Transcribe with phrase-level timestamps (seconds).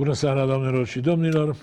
[0.00, 1.56] Bună seara, doamnelor și domnilor!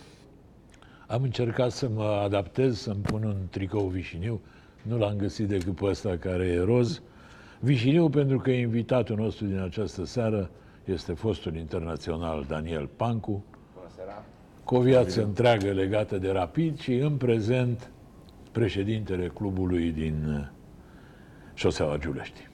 [1.07, 4.41] Am încercat să mă adaptez, să-mi pun un tricou vișiniu.
[4.81, 7.01] Nu l-am găsit decât pe ăsta care e roz.
[7.59, 10.49] Vișiniu pentru că invitatul nostru din această seară
[10.85, 13.43] este fostul internațional Daniel Pancu,
[13.73, 14.23] Bună seara.
[14.63, 17.91] cu o viață întreagă legată de rapid și în prezent
[18.51, 20.47] președintele clubului din uh,
[21.53, 22.47] Șoseaua Giulești.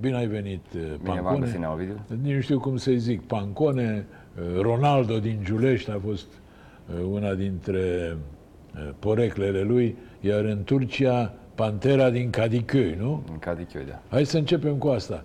[0.00, 1.38] Bine ai venit, uh, Bine v-am Pancone.
[1.38, 2.00] găsit, Nea Ovidiu.
[2.22, 4.21] Nici nu știu cum să-i zic, Pancone, uh,
[4.60, 8.16] Ronaldo din Giulești a fost uh, una dintre
[8.74, 13.22] uh, poreclele lui, iar în Turcia Pantera din Kadıköy, nu?
[13.30, 14.00] În Kadıköy, da.
[14.08, 15.24] Hai să începem cu asta.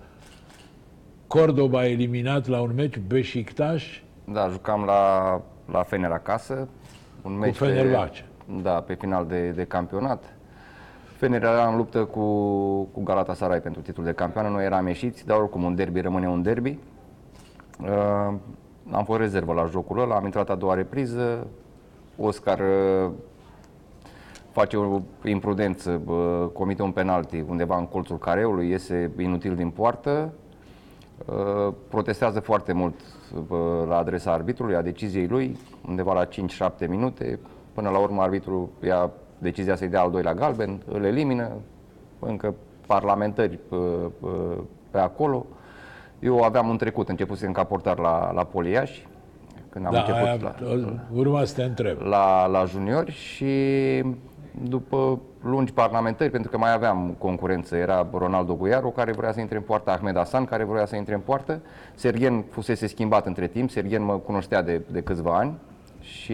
[1.27, 6.67] Cordoba a eliminat la un meci Beşiktaş Da, jucam la, la Fener acasă.
[7.21, 8.25] Un cu meci Fenerbahce.
[8.45, 10.23] Pe, da, pe final de, de campionat.
[11.17, 12.21] Fener era în luptă cu,
[12.83, 14.49] cu Galatasaray pentru titlul de campioană.
[14.49, 16.77] Noi eram ieșiți, dar oricum un derby rămâne un derby.
[17.81, 18.33] Uh,
[18.91, 21.47] am fost rezervă la jocul ăla, am intrat a doua repriză.
[22.17, 23.11] Oscar uh,
[24.51, 30.33] face o imprudență, uh, comite un penalti undeva în colțul careului, iese inutil din poartă.
[31.25, 32.93] Uh, protestează foarte mult
[33.49, 37.39] uh, la adresa arbitrului, a deciziei lui, undeva la 5-7 minute.
[37.73, 41.51] Până la urmă arbitrul ia decizia să-i dea al doilea galben, îl elimină,
[42.19, 42.55] încă
[42.87, 43.79] parlamentari uh,
[44.19, 44.57] uh,
[44.91, 45.45] pe acolo.
[46.19, 49.07] Eu aveam un trecut, începusem ca portar la, la Poliași,
[49.69, 50.55] când am Da, început aia, la,
[51.13, 51.97] urma să te întreb.
[52.01, 53.53] la, la juniori și
[54.63, 59.57] după lungi parlamentări, pentru că mai aveam concurență, era Ronaldo Guiaro care vrea să intre
[59.57, 61.59] în poartă, Ahmed Hasan care vrea să intre în poartă,
[61.95, 65.53] Sergen fusese schimbat între timp, Sergen mă cunoștea de, de câțiva ani
[65.99, 66.33] și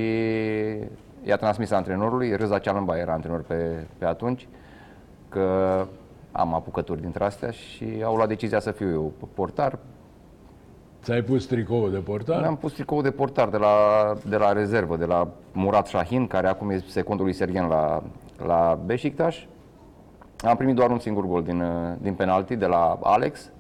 [1.23, 4.47] i-a transmis antrenorului, Râza Cealamba era antrenor pe, pe atunci,
[5.30, 5.86] că
[6.34, 9.80] am apucături dintre astea și au luat decizia să fiu eu portar,
[11.03, 12.40] Ți-ai pus tricoul de portar?
[12.40, 13.69] mi-am pus tricou de portar de la,
[14.25, 18.03] de la rezervă, de la Murat Shahin, care acum e secundul lui Sergen la,
[18.46, 19.47] la Beşiktaş.
[20.41, 23.52] Am primit doar un singur gol din, uh, din penalti de la Alex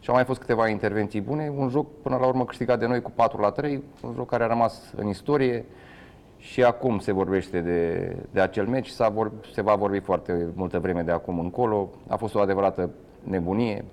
[0.00, 1.52] și au mai fost câteva intervenții bune.
[1.56, 4.44] Un joc până la urmă câștigat de noi cu 4 la 3, un joc care
[4.44, 5.64] a rămas în istorie
[6.42, 8.88] și acum se vorbește de, de acel meci.
[8.88, 11.88] S-a vor, se va vorbi foarte multă vreme de acum încolo.
[12.06, 12.90] A fost o adevărată
[13.22, 13.84] nebunie,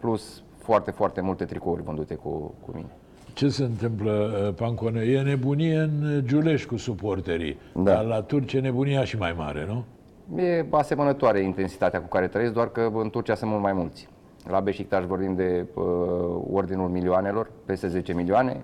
[0.00, 2.86] plus foarte, foarte multe tricouri vândute cu, cu mine.
[3.32, 5.00] Ce se întâmplă, uh, Pancone?
[5.00, 7.82] E nebunie în uh, Giulești cu suporterii, Da.
[7.82, 9.84] dar la Turcia e nebunia și mai mare, nu?
[10.42, 14.08] E asemănătoare intensitatea cu care trăiesc, doar că în Turcia sunt mult mai mulți.
[14.48, 15.84] La Beşiktaş vorbim de uh,
[16.52, 18.62] ordinul milioanelor, peste 10 milioane,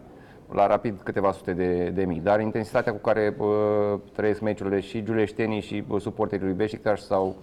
[0.54, 2.20] la Rapid câteva sute de, de mii.
[2.20, 3.46] Dar intensitatea cu care uh,
[4.12, 7.36] trăiesc meciurile și giuleștenii și uh, suporterii lui Beşiktaş sau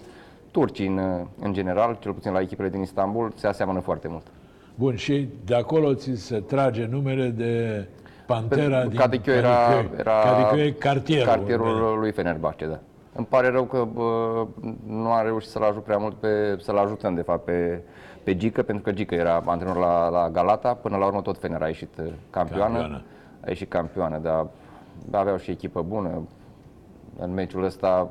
[0.52, 4.26] turcii în, uh, în general, cel puțin la echipele din Istanbul, se aseamănă foarte mult.
[4.76, 7.86] Bun, și de acolo ți se trage numele de
[8.26, 10.00] Pantera din Kadıköy era, Kadıköy.
[10.00, 11.26] era Kadıköy e cartierul.
[11.26, 12.80] cartierul lui Fenerbahce, da.
[13.16, 14.46] Îmi pare rău că bă,
[14.88, 17.82] nu am reușit să-l ajut prea mult, pe, să-l ajutăm de fapt pe,
[18.30, 21.62] pe Gică, pentru că Gică era antrenor la, la Galata, până la urmă tot Fener
[21.62, 23.02] a ieșit uh, campioană, Campioană.
[23.40, 24.48] a ieșit campioană, dar
[25.12, 26.28] aveau și echipă bună.
[27.18, 28.10] În meciul ăsta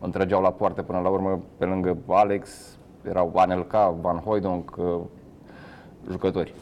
[0.00, 2.76] întrăgeau la poartă până la urmă, pe lângă Alex,
[3.08, 5.00] erau Anelka, Van Hooijdonk, uh,
[6.10, 6.54] jucători.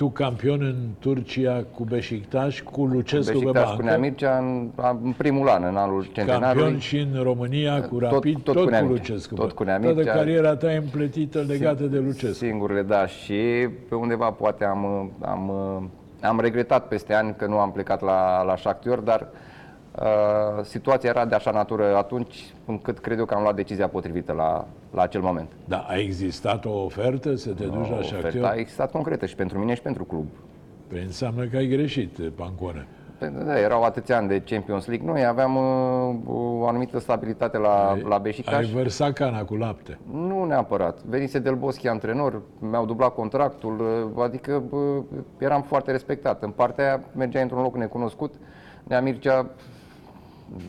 [0.00, 4.70] Tu campion în Turcia cu Beşiktaş, cu Lucescu pe Beşiktaş cu Nea bancă, Mircea în,
[5.02, 6.62] în primul an, în anul centenarului.
[6.62, 9.12] campion și în România cu Tot- Rapid, tot tot, cu Nea cu Mircea.
[9.12, 9.34] Lucescu.
[9.34, 9.54] Tot bă.
[9.54, 10.12] cu Nea Toată Mircea.
[10.12, 12.34] cariera ta e împletită legată de Lucescu.
[12.34, 15.50] Singurile, da, și pe undeva poate am, am,
[16.20, 19.26] am regretat peste ani că nu am plecat la, la Shakhtar, dar
[19.98, 24.32] uh, situația era de așa natură atunci, încât cred eu că am luat decizia potrivită
[24.32, 25.48] la, la acel moment.
[25.64, 28.56] Da, a existat o ofertă să te duci la Oferta a Shakhtar?
[28.58, 30.26] existat concretă și pentru mine și pentru club.
[30.86, 32.86] Păi înseamnă că ai greșit, Pancone.
[33.18, 35.06] Păi, Da, erau atâția ani de Champions League.
[35.06, 38.70] Noi aveam uh, o anumită stabilitate la, la Ai Beşiktaş.
[38.72, 39.98] vărsat cana cu lapte.
[40.12, 41.02] Nu neapărat.
[41.04, 43.80] Venise Del Boschi antrenor, mi-au dublat contractul,
[44.16, 45.02] uh, adică bă,
[45.38, 46.42] eram foarte respectat.
[46.42, 48.34] În partea aia mergea într-un loc necunoscut.
[48.84, 49.46] Nea Mircea,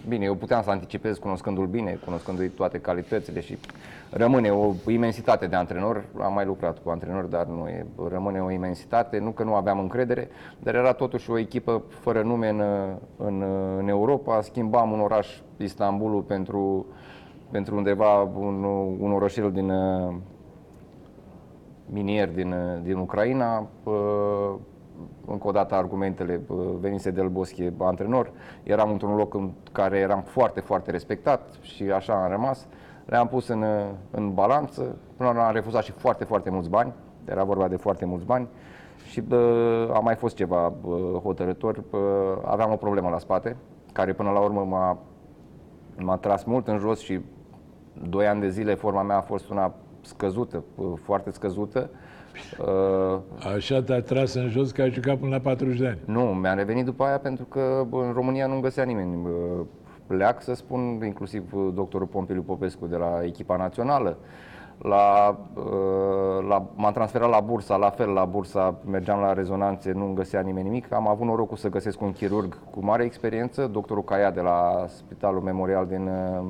[0.08, 3.58] bine, eu puteam să anticipez cunoscându-l bine, cunoscându-i toate calitățile și
[4.10, 6.04] rămâne o imensitate de antrenor.
[6.22, 9.80] Am mai lucrat cu antrenori, dar nu e, rămâne o imensitate, nu că nu aveam
[9.80, 10.30] încredere,
[10.60, 12.62] dar era totuși o echipă fără nume în,
[13.18, 13.44] în,
[13.78, 14.42] în Europa.
[14.42, 16.86] Schimbam un oraș, Istanbulul, pentru,
[17.52, 18.64] pentru undeva un,
[19.00, 20.14] un orășel din, uh,
[21.86, 23.68] minier din, uh, din Ucraina.
[25.02, 28.32] Uh, Încă o dată argumentele, uh, venise Del Boschi antrenor,
[28.64, 32.68] eram într-un loc în care eram foarte, foarte respectat și așa am rămas.
[33.06, 33.66] Le-am pus în,
[34.12, 34.82] în balanță,
[35.18, 36.94] până la urmă am refuzat și foarte, foarte mulți bani,
[37.26, 38.48] era vorba de foarte mulți bani
[39.06, 41.84] și bă, a mai fost ceva bă, hotărător.
[41.90, 43.58] Bă, aveam o problemă la spate,
[43.92, 44.98] care până la urmă m-a,
[45.98, 47.20] m-a tras mult în jos și
[48.10, 51.90] doi ani de zile forma mea a fost una scăzută, bă, foarte scăzută.
[52.60, 53.20] Uh,
[53.56, 56.00] Așa te-a tras în jos că ai jucat până la 40 de ani.
[56.06, 59.16] nu, mi-am revenit după aia pentru că bă, în România nu găsea nimeni.
[59.24, 59.64] Bă,
[60.08, 64.18] Pleac, să spun, inclusiv bă, doctorul Pompiliu Popescu de la echipa națională.
[64.78, 70.12] La, uh, la, m-am transferat la bursa, la fel la bursa, mergeam la rezonanțe, nu
[70.14, 70.94] găsea nimeni nimic.
[70.94, 75.42] Am avut norocul să găsesc un chirurg cu mare experiență, doctorul Caia de la Spitalul
[75.42, 76.46] Memorial din, uh,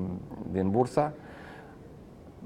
[0.52, 1.14] din Bursa.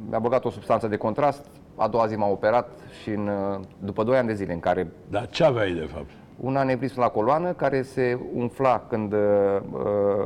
[0.10, 1.46] Mi-a băgat o substanță de contrast,
[1.76, 2.70] a doua zi m-a operat
[3.02, 6.10] și în, uh, după 2 ani de zile în care Dar ce aveai de fapt?
[6.40, 9.20] un anevrism la coloană care se umfla când uh,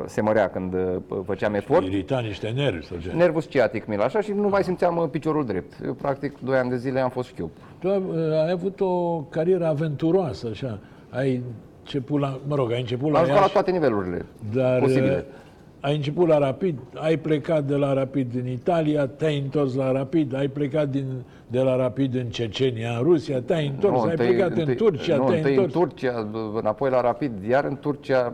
[0.06, 1.86] se mărea, când uh, făceam efort.
[1.86, 3.12] Irita niște nervi sau ce?
[3.12, 5.74] Nervul sciatic mi așa și nu mai simțeam uh, piciorul drept.
[5.86, 7.50] Eu, practic, 2 ani de zile am fost șchiop.
[7.80, 8.02] Tu ai,
[8.44, 10.80] ai avut o carieră aventuroasă, așa.
[11.10, 11.44] Ai
[11.80, 15.26] început la, mă rog, ai început la Am jucat la Iași, toate nivelurile dar posibile.
[15.82, 19.92] Uh, ai început la Rapid, ai plecat de la Rapid în Italia, te-ai întors la
[19.92, 21.06] Rapid, ai plecat din,
[21.48, 25.16] de la Rapid în Cecenia, în Rusia, te-ai întors, ai întâi- plecat întâi- în Turcia,
[25.16, 25.74] nu, te-ai întâi întors.
[25.74, 26.28] în Turcia,
[26.60, 28.34] înapoi la Rapid, iar în Turcia,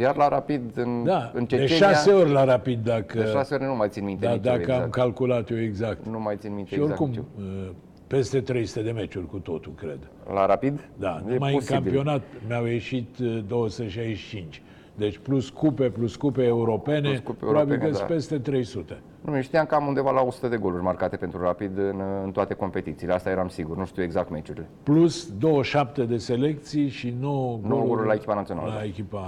[0.00, 1.88] iar la Rapid în, Da, în de Cecenia.
[1.88, 4.56] șase ori la Rapid, dacă, De șase ori nu mai țin minte da, nici dacă
[4.56, 4.82] eu exact.
[4.82, 6.06] am calculat eu exact.
[6.06, 7.08] Nu mai țin minte Și exact oricum,
[7.38, 7.68] nici uh,
[8.06, 9.98] peste 300 de meciuri cu totul, cred.
[10.28, 10.34] eu.
[10.34, 10.88] La Rapid?
[10.98, 11.74] Da, e numai în posibil.
[11.82, 14.62] campionat mi-au ieșit uh, 265.
[14.98, 18.04] Deci plus cupe, plus cupe europene, Plus cupe probabil europene, că da.
[18.04, 19.00] peste 300.
[19.20, 22.30] Nu, eu știam că am undeva la 100 de goluri marcate pentru Rapid în, în
[22.30, 23.12] toate competițiile.
[23.12, 24.66] Asta eram sigur, nu știu exact meciurile.
[24.82, 28.84] Plus 27 de selecții și 9 Nouă goluri la echipa națională, La da.
[28.84, 29.24] echipa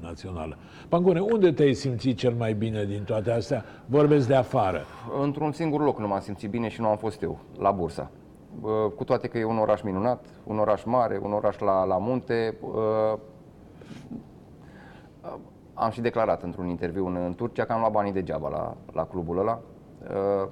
[0.00, 0.56] națională.
[0.88, 3.64] Pangone, unde te-ai simțit cel mai bine din toate astea?
[3.86, 4.80] Vorbesc de afară.
[5.22, 8.10] Într-un singur loc nu m-am simțit bine și nu am fost eu, la Bursa.
[8.60, 11.98] Bă, Cu toate că e un oraș minunat, un oraș mare, un oraș la, la
[11.98, 13.18] munte, bă,
[15.80, 19.04] am și declarat într-un interviu în, în Turcia că am luat banii degeaba la, la
[19.04, 19.60] clubul ăla.
[20.02, 20.48] Uh,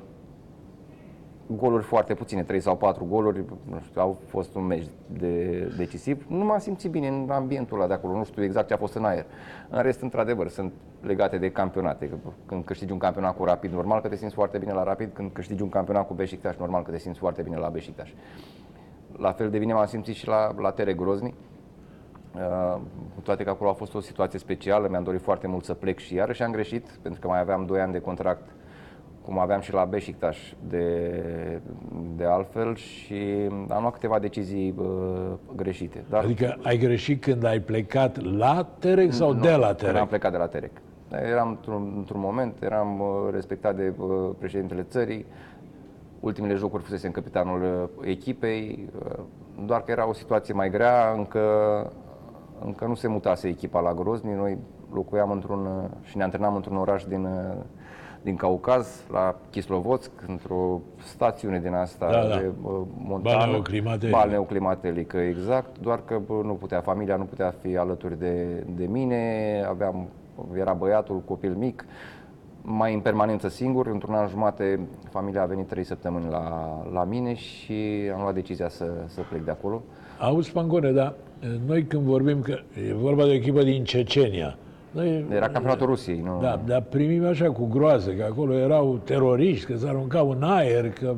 [1.57, 6.27] goluri foarte puține, 3 sau 4 goluri, nu știu, au fost un meci de, decisiv.
[6.29, 8.95] Nu m-am simțit bine în ambientul ăla de acolo, nu știu exact ce a fost
[8.95, 9.27] în aer.
[9.69, 12.09] În rest, într-adevăr, sunt legate de campionate.
[12.09, 12.17] Că
[12.47, 15.11] Când câștigi un campionat cu Rapid, normal că te simți foarte bine la Rapid.
[15.13, 18.15] Când câștigi un campionat cu Beşiktaş, normal că te simți foarte bine la Beşiktaş.
[19.17, 21.35] La fel de bine m-am simțit și la, la Tere Grozny.
[22.39, 22.81] Uh,
[23.15, 25.99] cu toate că acolo a fost o situație specială, mi-am dorit foarte mult să plec
[25.99, 28.49] și iarăși am greșit, pentru că mai aveam 2 ani de contract,
[29.25, 31.13] cum aveam și la Beşiktaş de,
[32.17, 34.87] de altfel și am luat câteva decizii uh,
[35.57, 36.05] greșite.
[36.09, 39.93] Dar Adică ai greșit când ai plecat la Terec sau nu, de la Când am
[39.93, 40.09] Terec?
[40.09, 40.71] plecat de la Terec.
[41.13, 45.27] Eram într-un, într-un moment, eram uh, respectat de uh, președintele țării,
[46.21, 49.19] ultimele jocuri fusese capitanul uh, echipei, uh,
[49.67, 51.41] doar că era o situație mai grea, încă,
[52.65, 54.59] încă nu se mutase echipa la Grozny, noi
[54.93, 57.65] locuiam într-un, uh, și ne antrenam într-un oraș din, uh,
[58.23, 62.37] din Caucaz, la Kislovodsk, într-o stațiune din asta Da, da.
[62.37, 63.37] de uh, montană.
[63.37, 64.17] Balneoclimatelică.
[64.19, 69.65] Balneoclimatelică, exact, doar că bă, nu putea, familia nu putea fi alături de, de mine,
[69.69, 70.09] aveam,
[70.59, 71.85] era băiatul, copil mic,
[72.63, 74.81] mai în permanență singur, într-un an jumate
[75.11, 79.45] familia a venit trei săptămâni la, la mine și am luat decizia să, să plec
[79.45, 79.83] de acolo.
[80.19, 82.59] Auzi, Pangone, dar uh, noi când vorbim că
[82.89, 84.57] e vorba de o echipă din Cecenia,
[84.91, 86.39] noi, Era campionatul Rusiei, nu?
[86.41, 90.91] Da, dar primim așa cu groază, că acolo erau teroriști, că se aruncau în aer,
[90.91, 91.15] că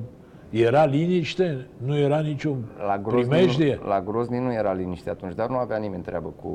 [0.50, 3.78] era liniște, nu era niciun La Grozny, primejdie.
[3.83, 6.49] nu, la Grozny nu era liniște atunci, dar nu avea nimeni treabă cu,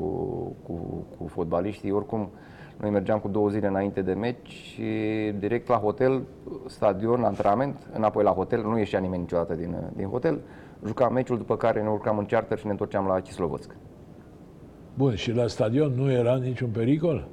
[0.62, 1.90] cu, cu fotbaliștii.
[1.90, 2.30] Oricum,
[2.80, 4.82] noi mergeam cu două zile înainte de meci și
[5.38, 6.22] direct la hotel,
[6.66, 10.38] stadion, antrenament, înapoi la hotel, nu ieșea nimeni niciodată din, din hotel.
[10.86, 13.76] Jucam meciul, după care ne urcam în charter și ne întorceam la Kislovodsk.
[14.94, 17.28] Bun, și la stadion nu era niciun pericol?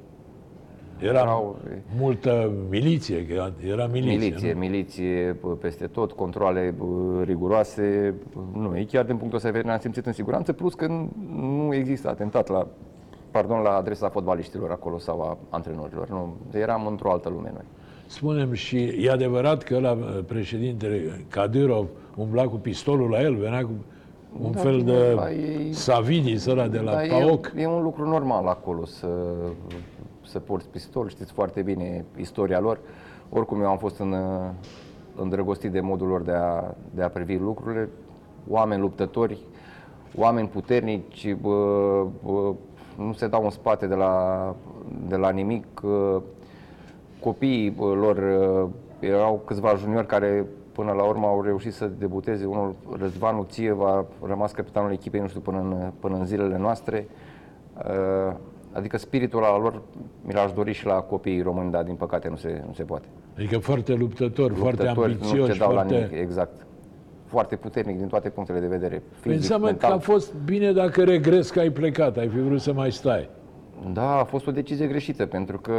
[0.98, 1.56] Era Erau-
[1.98, 4.58] multă miliție, că era miliție, Miliție, nu?
[4.58, 8.14] miliție p- peste tot, controle p- riguroase.
[8.52, 11.08] Nu, ei chiar din punctul ăsta de vedere ne-am simțit în siguranță, plus că n-
[11.40, 12.66] nu există atentat la,
[13.30, 16.08] pardon, la adresa fotbaliștilor acolo sau a antrenorilor.
[16.08, 17.64] Nu, eram într-o altă lume noi.
[18.06, 23.70] Spunem și e adevărat că la președintele Kadyrov umbla cu pistolul la el, venea cu
[24.42, 27.52] un Da, fel bine, de la ei- Savidis ăla de la Dar PAOK.
[27.56, 29.08] e, e un lucru normal acolo să,
[30.22, 32.78] să porți pistol, știți foarte bine istoria lor.
[33.30, 34.14] Oricum eu am fost în,
[35.16, 37.88] îndrăgostit de modul lor de a, de a privi lucrurile.
[38.48, 39.38] Oameni luptători,
[40.16, 41.56] oameni puternici, bă,
[42.24, 42.52] bă,
[42.98, 44.54] nu se dau în spate de la,
[45.08, 45.66] de la nimic.
[47.20, 48.18] Copiii bă, lor
[49.00, 52.44] erau câțiva juniori care până la urmă au reușit să debuteze.
[52.44, 57.06] Unul, Răzvan Ție, a rămas capitanul echipei, nu știu, până în, până în zilele noastre.
[57.76, 58.34] Uh,
[58.74, 59.82] Adică spiritul al lor
[60.22, 63.06] mi l-aș dori și la copiii români, dar din păcate nu se, nu se poate.
[63.36, 65.94] Adică foarte luptător, foarte Luptători, ambițios, nu cedau foarte...
[65.94, 66.66] la nimic, exact.
[67.24, 68.94] Foarte puternic din toate punctele de vedere.
[68.94, 69.90] Păi Fizic, înseamnă mental.
[69.90, 73.28] că a fost bine dacă regres că ai plecat, ai fi vrut să mai stai.
[73.92, 75.72] Da, a fost o decizie greșită, pentru că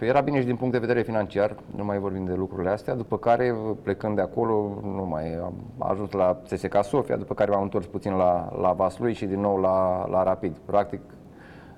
[0.00, 3.18] era bine și din punct de vedere financiar, nu mai vorbim de lucrurile astea, după
[3.18, 7.86] care, plecând de acolo, nu mai am ajuns la CSK Sofia, după care m-am întors
[7.86, 10.56] puțin la, la Vaslui și din nou la, la Rapid.
[10.64, 11.00] Practic,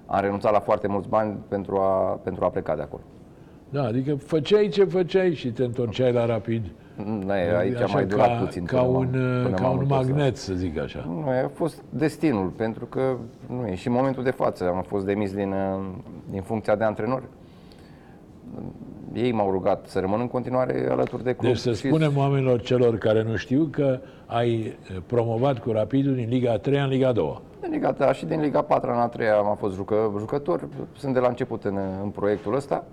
[0.07, 3.03] am renunțat la foarte mulți bani pentru a, pentru a pleca de acolo.
[3.73, 6.63] Da, adică făceai ce făceai și te întorceai la rapid.
[7.05, 8.65] Nu, aici a Așa mai durat ca, puțin.
[8.65, 11.05] ca până un, m-am- până ca m-am un întors la- magnet, să zic așa.
[11.09, 13.17] Nu, a fost destinul, pentru că
[13.49, 14.65] nu e și în momentul de față.
[14.75, 15.85] Am fost demis din, uh,
[16.31, 17.23] din funcția de antrenor.
[19.13, 21.51] Ei m-au rugat să rămân în continuare alături de club.
[21.53, 24.51] Deci să și- spunem oamenilor celor care nu știu că ai
[24.91, 27.41] eh, promovat cu Rapidul din Liga 3 în Liga 2.
[27.61, 30.69] Din Liga, da, și din Liga 4 în a 3 am fost jucă, jucător.
[30.97, 32.85] Sunt de la început în, în proiectul ăsta.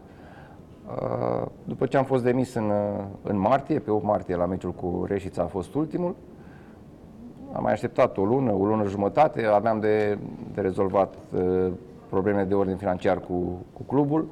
[0.90, 4.72] Uh, După ce am fost demis în, uh, în martie, pe 8 martie la meciul
[4.72, 6.16] cu Reșița a fost ultimul,
[7.54, 10.18] am mai așteptat o lună, o lună jumătate, aveam de,
[10.54, 11.72] de rezolvat uh,
[12.10, 14.28] probleme de ordin financiar cu, cu clubul.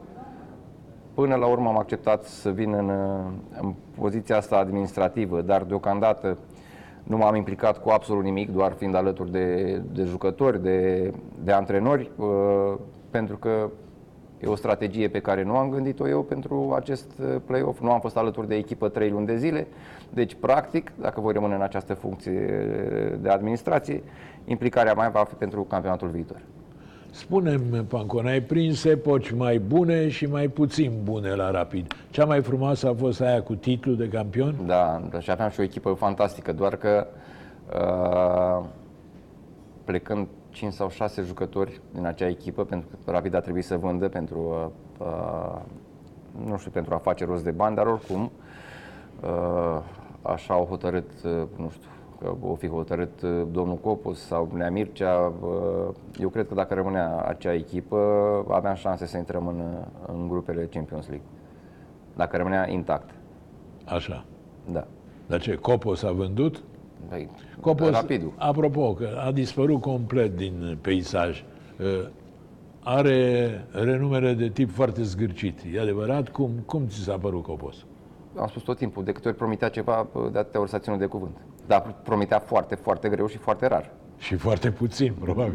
[1.14, 6.38] Până la urmă am acceptat să vin în, uh, în poziția asta administrativă, dar deocamdată
[7.04, 11.12] nu m-am implicat cu absolut nimic, doar fiind alături de, de jucători, de,
[11.44, 12.74] de antrenori, uh,
[13.10, 13.70] pentru că
[14.40, 17.82] e o strategie pe care nu am gândit-o eu pentru acest uh, play-off.
[17.82, 19.68] Nu am fost alături de echipă trei luni de zile,
[20.10, 22.68] deci practic, dacă voi rămâne în această funcție
[23.22, 24.04] de administrație,
[24.46, 26.42] implicarea mea va fi pentru campionatul viitor.
[27.12, 31.94] Spunem, Pancon, ai prins epoci mai bune și mai puțin bune la Rapid.
[32.10, 34.56] Cea mai frumoasă a fost aia cu titlu de campion?
[34.66, 37.08] Da, și aveam și o echipă fantastică, doar că
[37.74, 38.66] uh,
[39.84, 44.08] plecând 5 sau 6 jucători din acea echipă, pentru că Rapid a trebuit să vândă
[44.08, 45.62] pentru, uh, uh,
[46.50, 48.32] nu știu, pentru a face rost de bani, dar oricum
[49.24, 49.82] uh,
[50.22, 54.72] așa au hotărât, uh, nu știu, că o fi hotărât uh, domnul Copus sau Nea
[54.72, 55.34] Mircea.
[55.42, 57.98] uh, Eu cred că dacă rămânea acea echipă,
[58.50, 59.62] aveam șanse să intrăm în,
[60.08, 61.28] în grupele Champions League.
[62.16, 63.10] Dacă rămânea intact.
[63.86, 64.26] Așa.
[64.72, 64.88] Da.
[65.28, 66.64] Dar ce, Copos a vândut?
[67.10, 67.30] Păi,
[67.62, 68.34] Copos, Rapidul.
[68.38, 71.44] apropo, că a dispărut complet din peisaj.
[71.80, 72.08] Uh,
[72.84, 75.60] Are renumere de tip foarte zgârcit.
[75.74, 76.30] E adevărat?
[76.30, 77.76] Cum, cum ți s-a părut Copos?
[78.36, 81.06] Am spus tot timpul, de câte ori promitea ceva, de atâtea ori s-a ținut de
[81.06, 81.38] cuvânt.
[81.68, 83.92] Dar promitea foarte, foarte greu și foarte rar.
[84.18, 85.54] Și foarte puțin, probabil.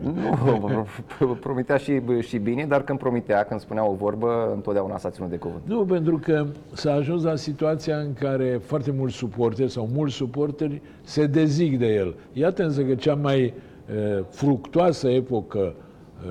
[1.19, 5.31] Nu, promitea și, și bine, dar când promitea, când spunea o vorbă, întotdeauna s-a ținut
[5.31, 5.63] de cuvânt.
[5.65, 10.81] Nu, pentru că s-a ajuns la situația în care foarte mulți suporteri sau mulți suporteri
[11.03, 12.15] se dezic de el.
[12.33, 13.55] Iată însă că cea mai
[13.89, 15.75] uh, fructoasă epocă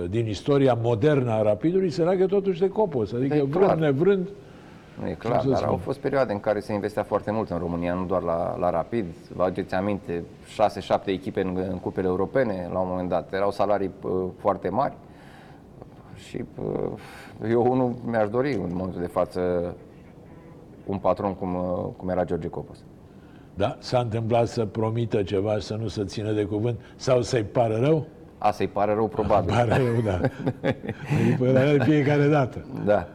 [0.04, 3.14] uh, din istoria modernă a Rapidului se leagă totuși de Copos.
[3.14, 3.78] Adică E vrând clar.
[3.78, 4.30] nevrând,
[5.02, 5.70] Nu e clar, să dar spun?
[5.70, 8.70] au fost perioade în care se investea foarte mult în România, nu doar la, la
[8.70, 9.06] Rapid.
[9.36, 10.24] Vă aduceți aminte,
[11.02, 13.34] 6-7 echipe în, în cupele europene la un moment dat.
[13.34, 14.94] Erau salarii uh, foarte mari
[16.16, 19.74] și uh, eu unul mi-aș dori în momentul de față
[20.86, 22.78] un patron cum, uh, cum era George Copos.
[23.54, 27.44] da, s-a întâmplat să promită ceva și să nu se țină de cuvânt sau să-i
[27.44, 28.06] pară rău?
[28.38, 29.54] A, să-i pare rău probabil.
[29.54, 30.20] Pare rău, da.
[31.26, 32.66] Îi părea de fiecare dată.
[32.86, 33.08] Da.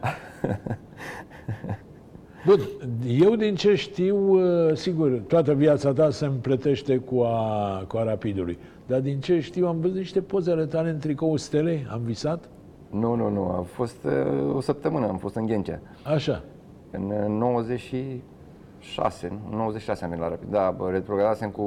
[2.45, 2.59] Bun,
[3.07, 8.03] eu din ce știu, uh, sigur, toată viața ta se împletește cu a, cu a
[8.03, 8.57] Rapidului.
[8.85, 12.49] Dar din ce știu, am văzut niște poze ale tale în tricou stelei, am visat?
[12.89, 13.49] Nu, nu, nu.
[13.49, 15.79] A fost uh, o săptămână, am fost în Ghencea.
[16.03, 16.43] Așa.
[16.91, 19.39] În uh, 96, nu?
[19.51, 20.51] În 96 am venit la Rapid.
[20.51, 21.63] Da, bă, retrogradasem cu,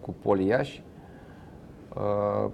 [0.00, 0.78] cu Poliaș.
[1.94, 2.50] Uh,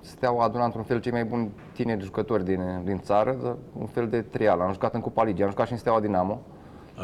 [0.00, 3.86] Steaua a adunat într-un fel cei mai buni tineri jucători din, din țară, dar un
[3.86, 4.60] fel de trial.
[4.60, 6.40] Am jucat în Cupa Ligii, am jucat și în Steaua Dinamo,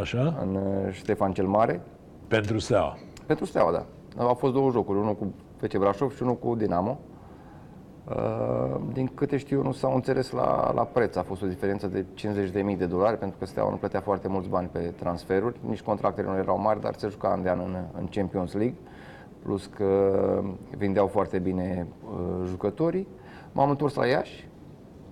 [0.01, 0.37] Așa?
[0.43, 1.81] în uh, Ștefan cel Mare.
[2.29, 2.97] Pentru Steaua.
[3.27, 3.85] Pentru Steaua, da.
[4.25, 6.99] Au fost două jocuri, unul cu FC Brașov și unul cu Dinamo.
[8.09, 11.17] Uh, Din câte știu eu, nu s-au înțeles la, la preț.
[11.17, 12.05] A fost o diferență de
[12.73, 15.57] 50.000 de dolari, pentru că Steaua nu plătea foarte mulți bani pe transferuri.
[15.69, 18.75] Nici contractele nu erau mari, dar se juca an de an în, în Champions League.
[19.47, 20.43] Plus că
[20.77, 23.09] vindeau foarte bine uh, jucătorii.
[23.53, 24.49] M-am întors la Iași.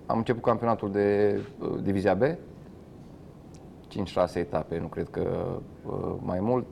[0.05, 2.21] Am început campionatul de uh, Divizia B.
[2.23, 2.35] 5-6
[4.33, 6.65] etape, nu cred că uh, mai mult.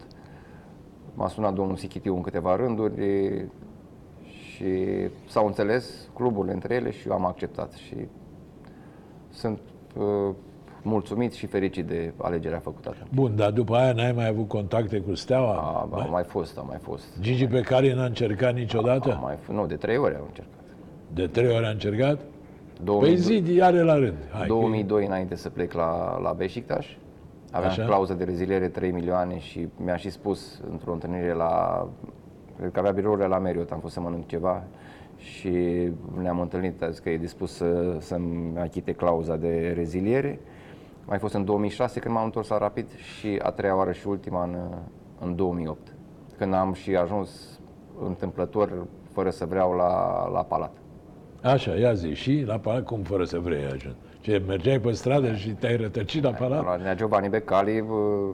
[1.14, 3.48] M-a sunat domnul Sichitiu în câteva rânduri e,
[4.22, 4.76] și
[5.28, 7.72] s-au înțeles cluburile între ele și eu am acceptat.
[7.72, 7.96] Și
[9.30, 9.60] sunt
[9.98, 10.36] uh,
[10.84, 13.08] mulțumit și fericit de alegerea făcută atunci.
[13.14, 15.54] Bun, dar după aia n-ai mai avut contacte cu Steaua?
[15.92, 17.06] A, a mai fost, a mai fost.
[17.20, 19.20] Gigi pe care n-a încercat A niciodată?
[19.22, 20.54] mai, f- nu, de trei ori am încercat.
[21.14, 22.20] De trei ori a încercat?
[22.84, 24.18] 2000, Păi zi, are la rând.
[24.32, 26.98] Hai, că- 2002 înainte să plec la, la Beşiktaş.
[27.52, 27.84] Aveam Așa.
[27.86, 31.88] clauză de reziliere 3 milioane și mi-a și spus într-o întâlnire la...
[32.60, 34.64] Cred că avea birourile la Marriott, am fost să mănânc ceva
[35.18, 35.52] și
[36.22, 40.40] ne-am întâlnit, a zis că e dispus să, să-mi achite clauza de reziliere.
[41.06, 44.44] Mai fost în 2006 când m-am întors la Rapid și a treia oară și ultima
[44.44, 44.58] în,
[45.20, 45.96] în 2008.
[46.38, 47.60] Când am și ajuns
[48.06, 50.72] întâmplător, fără să vreau, la, la Palat.
[51.44, 52.14] Așa, ia zi.
[52.14, 53.96] Și la palat, cum fără să vrei ajuns?
[54.20, 56.64] Ce, mergeai pe stradă și te-ai rătăcit la palat?
[56.64, 58.30] La Nea Giovanni Becali uh,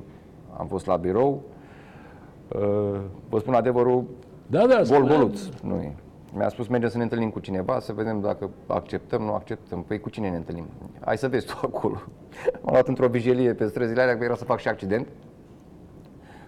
[0.57, 1.41] am fost la birou.
[2.55, 2.99] Uh,
[3.29, 4.03] Vă spun adevărul,
[4.47, 5.15] Da, da, gol spune.
[5.15, 5.41] goluț.
[5.63, 5.95] Nu e.
[6.33, 9.83] Mi-a spus, mergem să ne întâlnim cu cineva, să vedem dacă acceptăm, nu acceptăm.
[9.83, 10.65] Păi cu cine ne întâlnim?
[11.05, 12.01] Hai să vezi tu acolo.
[12.61, 15.07] M-am luat într-o vigilie pe străzile alea, că era să fac și accident.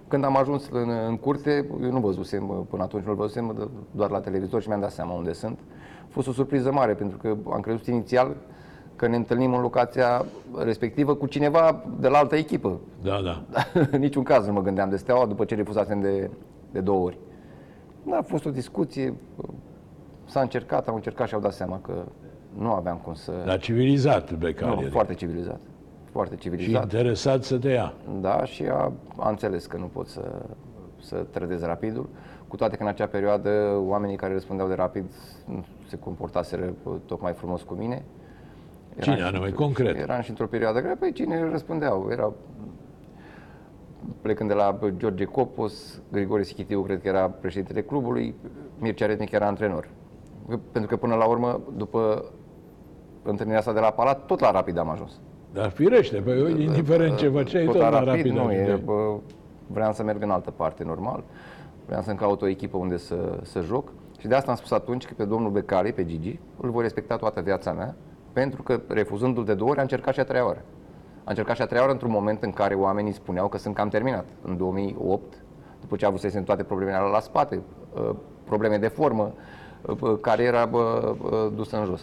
[0.07, 4.19] Când am ajuns în, în curte, eu nu văzusem, până atunci nu-l văzusem, doar la
[4.19, 5.59] televizor și mi-am dat seama unde sunt.
[6.03, 8.35] A fost o surpriză mare, pentru că am crezut inițial
[8.95, 10.25] că ne întâlnim în locația
[10.57, 12.79] respectivă cu cineva de la altă echipă.
[13.01, 13.43] Da, da.
[13.91, 16.29] în niciun caz nu mă gândeam de steaua după ce refuzasem de,
[16.71, 17.17] de două ori.
[18.03, 19.13] Da, a fost o discuție,
[20.31, 22.03] s-a încercat, au încercat și au dat seama că
[22.57, 23.31] nu aveam cum să...
[23.45, 24.71] Dar civilizat Becali.
[24.71, 24.91] nu, adică.
[24.91, 25.59] foarte civilizat.
[26.11, 26.83] Foarte Și civilizat.
[26.83, 27.93] interesat să te ia.
[28.21, 30.41] Da, și a, a înțeles că nu pot să,
[31.01, 32.09] să trădez rapidul,
[32.47, 33.50] cu toate că în acea perioadă
[33.85, 35.05] oamenii care răspundeau de rapid
[35.45, 38.03] nu se comportaseră uh, tocmai frumos cu mine.
[39.01, 39.97] Cine și anume, într- concret?
[39.97, 42.07] Eram și într-o perioadă grea, păi cine răspundeau?
[42.11, 42.33] Era
[44.21, 48.35] plecând de la George Copos, Grigore Sichitiu cred că era președintele clubului,
[48.79, 49.88] Mircea Rednic era antrenor.
[50.72, 52.25] Pentru că până la urmă, după
[53.24, 55.20] întâlnirea asta de la Palat, tot la Rapid am ajuns.
[55.53, 58.31] Dar firește, pe indiferent ce făceai, tot, la rapid.
[58.31, 58.81] nu, e, ajungeai.
[58.86, 59.17] bă,
[59.67, 61.24] vreau să merg în altă parte, normal.
[61.86, 63.91] Vreau să-mi caut o echipă unde să, să joc.
[64.19, 67.15] Și de asta am spus atunci că pe domnul Becali, pe Gigi, îl voi respecta
[67.15, 67.95] toată viața mea,
[68.34, 70.62] pentru că refuzându-l de două ori, a încercat și a treia oară.
[71.23, 73.88] A încercat și a treia oară într-un moment în care oamenii spuneau că sunt cam
[73.88, 74.25] terminat.
[74.41, 75.43] În 2008,
[75.82, 77.62] după ce a avut în toate problemele alea la spate,
[77.93, 79.61] uh, probleme de formă, uh,
[80.22, 82.02] cariera bă, bă, dusă în jos.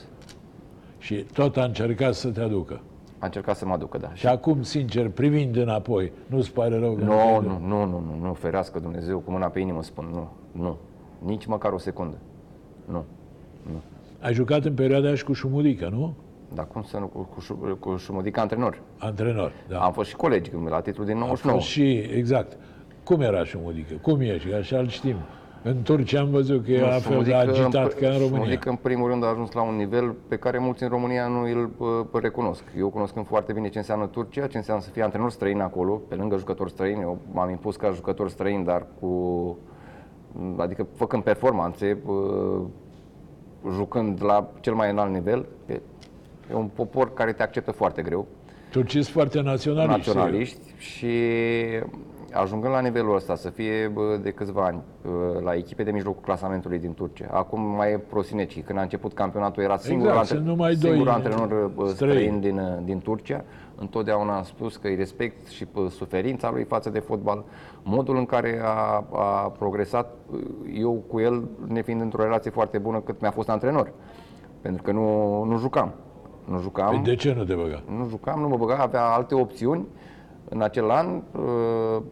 [0.98, 2.80] Și tot a încercat să te aducă.
[3.18, 4.14] A încercat să mă aducă, da.
[4.14, 6.92] Și acum, sincer, privind înapoi, nu-ți pare rău?
[6.94, 7.84] că Nu, te-ai nu, nu, nu,
[8.20, 10.28] nu, nu, ferească Dumnezeu, cu mâna pe inimă spun, nu,
[10.62, 10.76] nu,
[11.24, 12.16] nici măcar o secundă,
[12.84, 13.04] nu.
[14.20, 16.14] Ai jucat în perioada aia și cu Șumudică, nu?
[16.54, 18.80] Dar cum să nu, cu, cu, Șu- cu Șumudica antrenor.
[18.98, 19.78] Antrenor, da.
[19.80, 21.58] Am fost și colegi când- la titlul din A 99.
[21.58, 22.56] fost și, exact.
[23.04, 23.94] Cum era Șumudică?
[24.02, 24.38] Cum e?
[24.38, 25.16] Și așa îl știm.
[25.62, 28.28] În Turcia am văzut că era la fel de Șumudică, agitat în- ca în România.
[28.36, 31.40] Șumudică, în primul rând, a ajuns la un nivel pe care mulți în România nu
[31.42, 32.62] îl uh, recunosc.
[32.78, 36.14] Eu cunoscând foarte bine ce înseamnă Turcia, ce înseamnă să fie antrenor străin acolo, pe
[36.14, 37.00] lângă jucători străini.
[37.00, 39.56] Eu m-am impus ca jucător străin, dar cu...
[40.56, 42.60] Adică făcând performanțe, uh,
[43.74, 45.46] jucând la cel mai înalt nivel.
[45.66, 45.72] E,
[46.50, 48.26] e un popor care te acceptă foarte greu
[48.70, 50.02] Turcii sunt foarte naționaliști.
[50.02, 50.16] sigur.
[50.20, 51.06] naționaliști și
[52.32, 56.22] ajungând la nivelul ăsta, să fie bă, de câțiva ani bă, la echipe de mijlocul
[56.22, 57.28] clasamentului din Turcia.
[57.30, 58.62] Acum mai e Prosineci.
[58.62, 62.14] Când a început campionatul era singurul, Exact, sunt numai doi singurul antrenor bă, străini.
[62.14, 63.44] străin din, din Turcia.
[63.74, 67.44] Întotdeauna am spus că îi respect și bă, suferința lui față de fotbal,
[67.82, 70.14] modul în care a, a progresat,
[70.74, 73.92] eu cu el ne fiind într-o relație foarte bună cât mi-a fost antrenor.
[74.60, 75.92] Pentru că nu, nu jucam.
[76.44, 76.88] Nu jucam.
[76.90, 77.82] Păi de ce nu te băga?
[77.98, 79.86] Nu jucam, nu mă băga, avea alte opțiuni.
[80.48, 82.02] În acel an uh,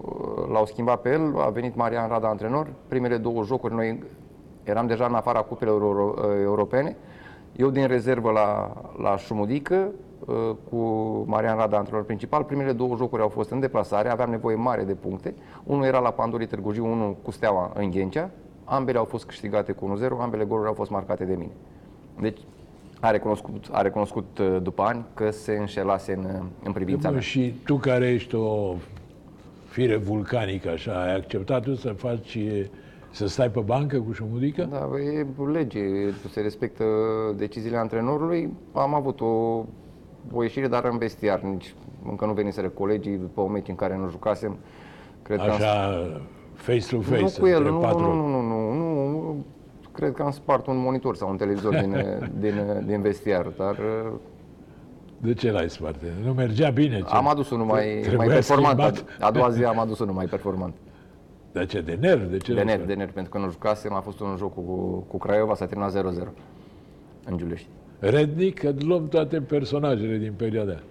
[0.53, 2.69] l-au schimbat pe el, a venit Marian Rada antrenor.
[2.89, 4.03] Primele două jocuri noi
[4.63, 6.97] eram deja în afara cupelor euro, uh, europene.
[7.57, 8.73] Eu din rezervă la,
[9.03, 9.89] la Șumudică,
[10.27, 10.77] uh, cu
[11.27, 12.45] Marian Rada antrenor principal.
[12.45, 15.35] Primele două jocuri au fost în deplasare, aveam nevoie mare de puncte.
[15.65, 18.31] Unul era la Pandorii Târgu Jiu, unul cu Steaua în Ghencea.
[18.65, 21.53] Ambele au fost câștigate cu 1-0, ambele goluri au fost marcate de mine.
[22.21, 22.41] Deci
[23.01, 27.15] a recunoscut, a recunoscut uh, după ani că se înșelase în, uh, în privința Bă,
[27.15, 27.23] mea.
[27.23, 28.75] și tu care ești o
[29.69, 32.39] fire vulcanică, așa, ai acceptat tu să faci,
[33.11, 34.69] să stai pe bancă cu Șumudică?
[34.71, 35.81] Da, bă, e lege,
[36.31, 36.85] se respectă
[37.37, 38.53] deciziile antrenorului.
[38.73, 39.65] Am avut o,
[40.33, 41.41] o ieșire, dar în vestiar.
[41.41, 41.75] Nici,
[42.09, 44.57] încă nu veniseră colegii după o meci în care nu jucasem.
[45.23, 46.21] Cred că am Așa,
[46.55, 48.01] face to face, nu cu el, între nu, patru.
[48.01, 48.66] nu, nu, nu, nu, nu,
[49.97, 51.97] cred că am spart un monitor sau un televizor din,
[52.45, 52.55] din,
[52.87, 54.13] din vestiar, dar uh,
[55.19, 55.97] De ce l-ai spart?
[56.25, 56.99] Nu mergea bine?
[56.99, 57.05] Ce?
[57.15, 58.79] am adus unul mai, Trebuia mai performant.
[58.81, 59.05] schimbat.
[59.21, 60.75] A, a doua zi am adus unul mai performant.
[61.53, 61.81] De ce?
[61.81, 62.31] De nervi?
[62.31, 62.89] De ce De l-ai nervi, spart?
[62.89, 64.63] de nervi, pentru că nu jucasem, a fost un joc cu,
[65.09, 66.29] cu Craiova, s-a terminat 0-0
[67.25, 67.69] în Giulești.
[67.99, 70.83] Rednic, că luăm toate personajele din perioada aia.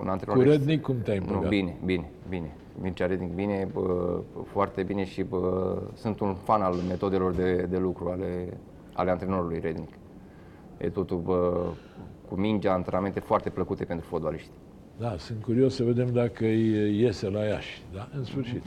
[0.00, 1.48] un antrenor Cu ex- Rednic cum te-ai Nu, împăcat?
[1.48, 2.52] bine, bine, bine.
[2.80, 7.78] Mircea Rednic bine, bă, foarte bine și bă, sunt un fan al metodelor de, de
[7.78, 8.58] lucru ale,
[8.92, 9.90] ale antrenorului Rednic.
[10.78, 11.66] E totul bă,
[12.28, 14.50] cu mingea, antrenamente foarte plăcute pentru fotbaliști.
[14.98, 17.82] Da, sunt curios să vedem dacă îi iese la Iași.
[17.92, 18.62] Da, în sfârșit.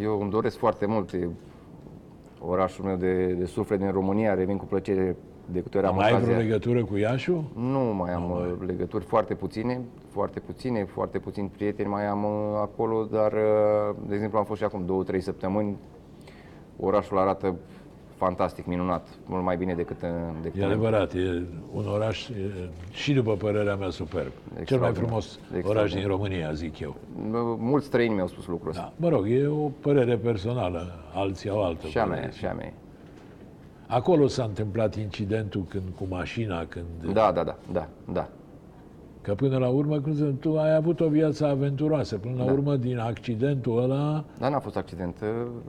[0.00, 1.12] Eu îmi doresc foarte mult.
[1.12, 1.28] E
[2.40, 5.16] orașul meu de, de suflet din România, revin cu plăcere
[5.52, 6.42] de câte ori am Mai ai vreo ocazia.
[6.44, 7.50] legătură cu Iașu?
[7.56, 12.30] Nu mai am uh, legături foarte puține, foarte puține, foarte puțini prieteni mai am uh,
[12.60, 15.76] acolo, dar, uh, de exemplu, am fost și acum două, trei săptămâni.
[16.80, 17.54] Orașul arată
[18.16, 21.42] fantastic, minunat, mult mai bine decât, în- decât E în- adevărat, e
[21.74, 22.34] un oraș e,
[22.90, 24.26] și după părerea mea superb.
[24.30, 24.94] Cel mai Extraordinar.
[25.04, 26.00] frumos oraș Extraordinar.
[26.02, 26.96] din România, zic eu.
[27.58, 28.82] Mulți străini mi-au spus lucrul ăsta.
[28.82, 29.06] Da.
[29.06, 32.20] Mă rog, e o părere personală, alții au altă Și a părere.
[32.20, 32.72] mea, și a mea.
[33.90, 37.12] Acolo s-a întâmplat incidentul când cu mașina, când...
[37.12, 38.28] Da, da, da, da, da.
[39.22, 42.16] Că până la urmă, cum să, tu ai avut o viață aventuroasă.
[42.16, 42.52] Până la Da.
[42.52, 45.16] urmă, din accidentul ăla, Dar n-a fost accident.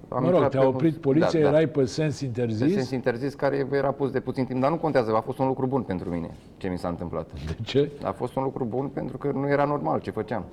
[0.10, 1.52] Am mă rog, intrat te-a pe un- oprit poliția, da, da.
[1.52, 2.74] erai pe sens Pe interzis.
[2.74, 5.68] sens interzis care era pus de puțin timp, dar nu contează, a fost un lucru
[5.68, 7.30] bun pentru mine ce mi s-a întâmplat.
[7.46, 7.92] De ce?
[8.04, 10.44] A fost un lucru bun pentru că nu era normal ce făceam.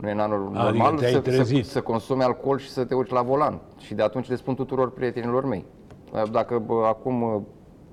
[0.00, 1.64] Nu era nor- Adică normal te-ai să, să, trezit.
[1.66, 3.58] să consumi alcool și să te urci la volan.
[3.78, 5.64] Și de atunci le spun tuturor prietenilor mei.
[6.32, 7.18] Dacă bă, acum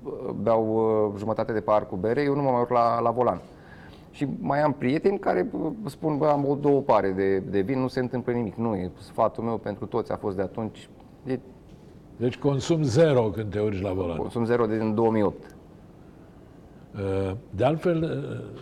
[0.02, 0.10] bă,
[0.42, 0.64] beau
[1.12, 3.40] bă, jumătate de pahar cu bere, eu nu mă mai urc la, la volan.
[4.10, 7.80] Și mai am prieteni care bă, spun, bă, am o două pare de, de vin,
[7.80, 8.54] nu se întâmplă nimic.
[8.54, 10.88] Nu, e sfatul meu pentru toți a fost de atunci.
[11.26, 11.38] E
[12.16, 14.16] Deci consum zero când te urci la volan.
[14.16, 15.34] consum zero din 2008.
[16.94, 18.60] Uh, De altfel, uh,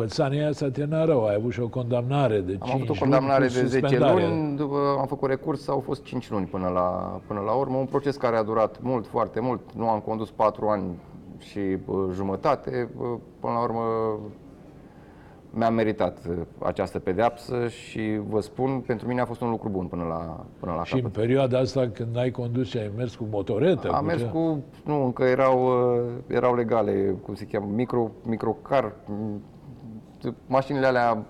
[0.00, 1.26] pățania asta te n rău.
[1.26, 3.86] Ai avut și o condamnare de 5 Am avut o condamnare luni cu de 10
[3.86, 4.26] suspendare.
[4.26, 7.76] luni, după am făcut recurs, au fost 5 luni până la, până la urmă.
[7.76, 9.60] Un proces care a durat mult, foarte mult.
[9.76, 10.84] Nu am condus 4 ani
[11.38, 12.88] și bă, jumătate.
[12.96, 13.04] Bă,
[13.40, 13.82] Până la urmă
[15.50, 19.86] mi-am meritat uh, această pedeapsă și vă spun, pentru mine a fost un lucru bun
[19.86, 21.16] până la, până la Și în capăt.
[21.20, 24.26] perioada asta, când ai condus și ai mers cu motoretă, Am cu mers ce?
[24.26, 25.62] cu, nu, încă erau,
[25.96, 29.40] uh, erau legale, cum se cheamă, micro, microcar, m,
[30.46, 31.24] mașinile alea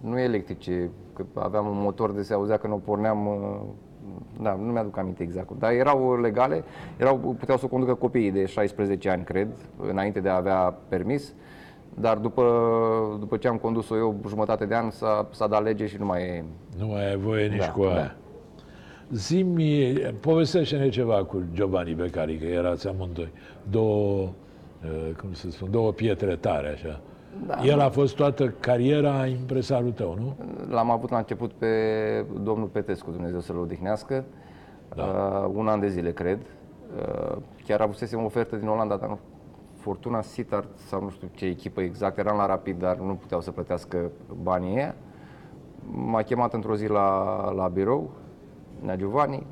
[0.00, 3.60] nu electrice, că aveam un motor de se auzea când o porneam, uh,
[4.42, 6.64] da, nu mi-aduc aminte exact, dar erau legale,
[6.96, 9.48] erau, puteau să o conducă copiii de 16 ani, cred,
[9.88, 11.32] înainte de a avea permis,
[11.94, 12.42] dar după,
[13.20, 16.22] după ce am condus-o eu jumătate de an s-a, s-a dat lege și nu mai
[16.22, 16.44] e...
[16.78, 17.94] Nu mai ai voie nici Da, cu aia.
[17.94, 18.14] da.
[19.12, 23.32] Zimi, povestește-ne ceva cu Giovanni Beccari, că erați amândoi.
[23.70, 27.00] Două, uh, cum să spun, două pietre tare, așa.
[27.46, 30.36] Da, El a fost toată cariera impresarul tău, nu?
[30.68, 31.66] L-am avut la început pe
[32.42, 34.24] domnul Petescu, Dumnezeu să-l odihnească,
[34.94, 35.02] da.
[35.02, 36.38] uh, un an de zile, cred.
[36.96, 39.18] Uh, chiar avusesem o ofertă din Olanda, dar nu,
[39.76, 43.50] Fortuna Sittard sau nu știu ce echipă exact, eram la Rapid, dar nu puteau să
[43.50, 44.10] plătească
[44.42, 44.94] banii ăia.
[45.90, 48.10] M-a chemat într-o zi la, la birou,
[48.80, 49.46] Nea Giovanni,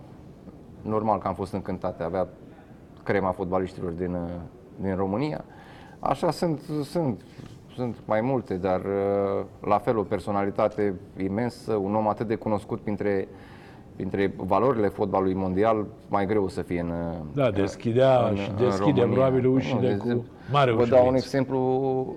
[0.82, 2.28] normal că am fost încântat, avea
[3.02, 4.20] crema fotbaliștilor din, uh,
[4.80, 5.44] din România.
[5.98, 7.22] Așa sunt, sunt,
[7.78, 12.80] sunt mai multe, dar uh, la fel o personalitate imensă, un om atât de cunoscut
[12.80, 13.28] printre,
[13.96, 16.92] printre valorile fotbalului mondial, mai greu să fie în
[17.32, 19.06] Da, deschidea și deschide România.
[19.06, 21.24] probabil ușile Nu, de cu exemplu, mare Vă dau un ușurință.
[21.26, 22.14] exemplu,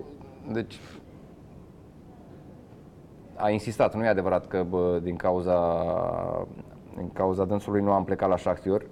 [0.52, 0.78] deci
[3.36, 5.58] a insistat, nu e adevărat că bă, din cauza
[6.96, 8.82] din cauza dânsului nu am plecat la Shakhtar.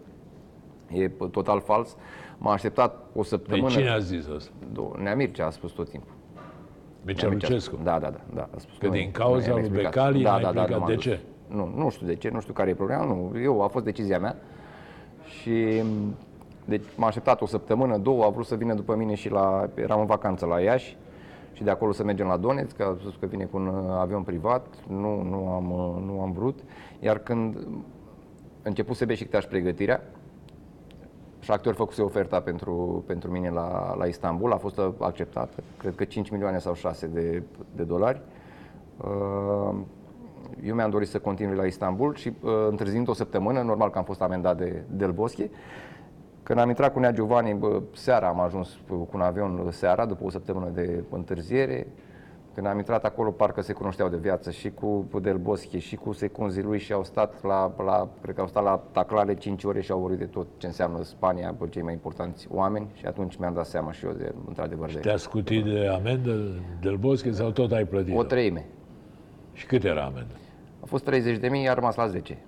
[0.93, 1.97] E bă, total fals.
[2.39, 3.69] M-a așteptat o Păi săptămână.
[3.69, 4.51] cine a zis asta?
[4.73, 4.95] Două.
[4.99, 6.13] Nea Mircea a spus tot timpul.
[7.05, 7.75] Mircea Nea Mircea a Lucescu.
[7.75, 7.85] spus.
[7.85, 8.49] Da, da, da, da.
[8.55, 9.93] A spus Că nu, din nu cauza i-am lui explicat.
[9.93, 10.71] Becali da, n-ai da, da, plecat.
[10.71, 11.03] nu m-am De dus.
[11.03, 11.21] ce?
[11.47, 14.19] Nu, nu știu de ce, nu știu care e problema, nu, eu, a fost decizia
[14.19, 14.37] mea.
[15.25, 15.83] Și
[16.65, 20.01] deci m-a așteptat o săptămână, două, a vrut să vină după mine și la, eram
[20.01, 20.97] în vacanță la Iași
[21.53, 23.97] și de acolo să mergem la Donetsk, că a spus că vine cu un uh,
[24.01, 26.59] avion privat, nu, nu, am, uh, nu am vrut.
[27.01, 27.67] Iar când
[28.63, 30.03] început să Beşiktaş pregătirea,
[31.41, 36.31] Shakhtar făcuse oferta pentru, pentru mine la, la Istanbul, a fost acceptată, cred că 5
[36.31, 37.43] milioane sau 6 de,
[37.77, 38.21] de dolari.
[38.97, 39.75] Uh,
[40.65, 44.05] Eu mi-am dorit să continui la Istanbul și uh, întârziind o săptămână, normal că am
[44.05, 45.51] fost amendat de Del Bosche,
[46.43, 50.25] când am intrat cu Nea Giovanni, bă, seara am ajuns cu un avion seara, după
[50.25, 51.87] o săptămână de întârziere.
[52.61, 56.13] Când am intrat acolo, parcă se cunoșteau de viață și cu Del Bosche și cu
[56.13, 59.81] secunzii lui și au stat la, la, cred că au stat la taclare 5 ore
[59.81, 63.37] și au vorbit de tot ce înseamnă Spania, bă, cei mai importanți oameni și atunci
[63.37, 66.37] mi-am dat seama și eu de, într-adevăr, de Te-a scutit de amendă
[66.81, 68.17] del Bosche sau tot ai plătit?
[68.17, 68.65] o treime.
[69.53, 70.35] Și cât era amendă?
[70.81, 72.39] A fost 30 de mii, a rămas la 10.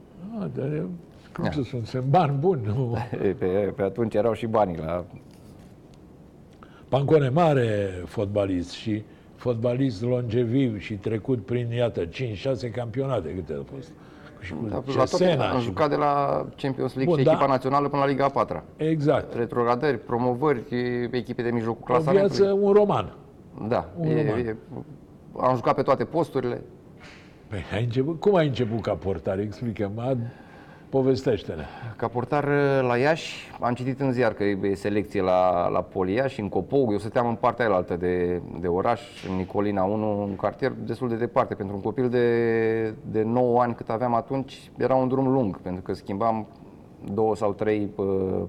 [0.40, 0.88] Ah, dar eu,
[1.34, 1.50] cum Da.
[1.50, 2.96] să spun, sunt bani buni, nu?
[3.22, 5.04] E, Pe, pe atunci erau și banii la...
[6.88, 9.02] Pancone mare fotbalist și
[9.42, 12.10] fotbalist longeviv și trecut prin, iată, 5-6
[12.74, 13.90] campionate, câte au fost.
[14.40, 15.64] Și cu Da, la toate, Cesena am și...
[15.64, 17.30] jucat de la Champions League Bun, și da.
[17.30, 18.64] echipa națională până la Liga a patra.
[18.76, 19.34] Exact.
[19.34, 20.62] Retrogradări, promovări,
[21.10, 22.36] echipe de mijlocul O clasamentului.
[22.36, 23.14] viață, un roman.
[23.68, 24.38] Da, un e, roman.
[24.46, 24.56] e,
[25.40, 26.60] am jucat pe toate posturile.
[27.48, 29.38] Păi, ai început, cum ai început ca portar?
[29.38, 30.16] Explică-mă,
[30.92, 31.64] povestește-ne.
[31.96, 36.12] Ca portar uh, la Iași, am citit în ziar că e selecție la, la Poli
[36.12, 36.88] Iași, în Copou.
[36.90, 41.16] Eu stăteam în partea aia de, de oraș, în Nicolina 1, un cartier destul de
[41.16, 41.54] departe.
[41.54, 45.82] Pentru un copil de, de 9 ani cât aveam atunci, era un drum lung, pentru
[45.82, 46.46] că schimbam
[47.12, 48.06] două sau trei uh,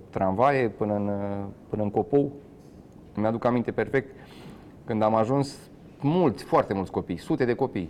[0.10, 2.32] tramvaie până în, uh, până în Copou.
[3.16, 4.16] Mi-aduc aminte perfect
[4.86, 5.58] când am ajuns
[6.02, 7.90] mulți, foarte mulți copii, sute de copii.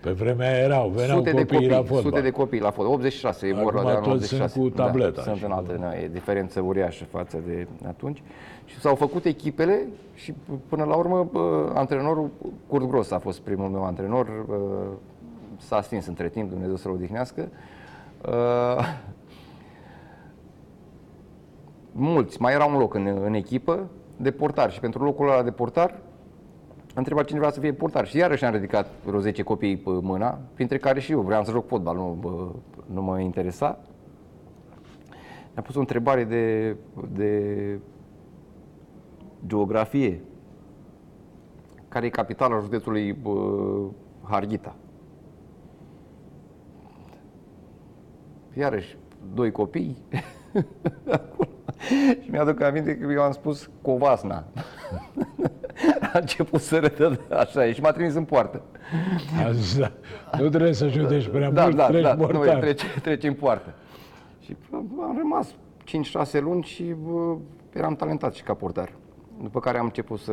[0.00, 2.02] Pe vremea aia erau, veneau Sute de copiii copii, la fotbal.
[2.02, 2.94] sute de copii la fotbal.
[2.94, 4.60] 86 e vorba Acum de anul toți sunt 86.
[4.60, 8.22] cu tableta Da, sunt și în cu- alte, da, e diferență uriașă față de atunci.
[8.64, 10.34] Și s-au făcut echipele și
[10.68, 12.30] până la urmă bă, antrenorul
[12.66, 14.44] Curt Gros a fost primul meu antrenor.
[14.46, 14.56] bă,
[15.56, 17.48] S-a stins între timp, Dumnezeu să-l odihnească.
[18.28, 18.84] Uh,
[21.92, 23.86] mulți, mai era un loc în, în echipă
[24.16, 25.98] de portar și pentru locul ăla de portar
[26.90, 29.90] a întrebat cine vrea să fie portar și iarăși am ridicat vreo 10 copii pe
[29.90, 32.48] mâna, printre care și eu vreau să joc fotbal, nu, bă,
[32.86, 33.78] nu mă interesa.
[35.52, 36.76] Mi-a pus o întrebare de,
[37.12, 37.78] de
[39.46, 40.20] geografie.
[41.88, 43.32] Care e capitala județului bă,
[44.22, 44.76] Harghita?
[48.54, 48.96] Iarăși,
[49.34, 49.96] doi copii.
[51.10, 51.48] Acolo.
[52.22, 54.44] și mi-aduc aminte că eu am spus Covasna.
[56.14, 58.62] a început să râdă așa și m-a trimis în poartă.
[59.46, 59.92] Așa.
[60.38, 62.58] Nu trebuie să judești prea Da, mult, da, treci da, nu, mortar.
[62.58, 63.74] trece, trece în poartă.
[64.40, 65.54] Și bă, am rămas
[66.38, 67.36] 5-6 luni și bă,
[67.72, 68.92] eram talentat și ca portar.
[69.42, 70.32] După care am început să,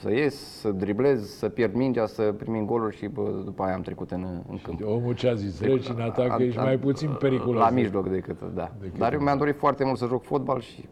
[0.00, 3.80] să ies, să driblez, să pierd mingea, să primim goluri și bă, după aia am
[3.80, 4.80] trecut în, în câmp.
[4.86, 7.60] Omul ce a zis, treci în atac, A- ești a- mai puțin periculos.
[7.62, 8.72] La mijloc decât, da.
[8.80, 10.88] Decât Dar eu în- mi-am dorit foarte mult să joc fotbal și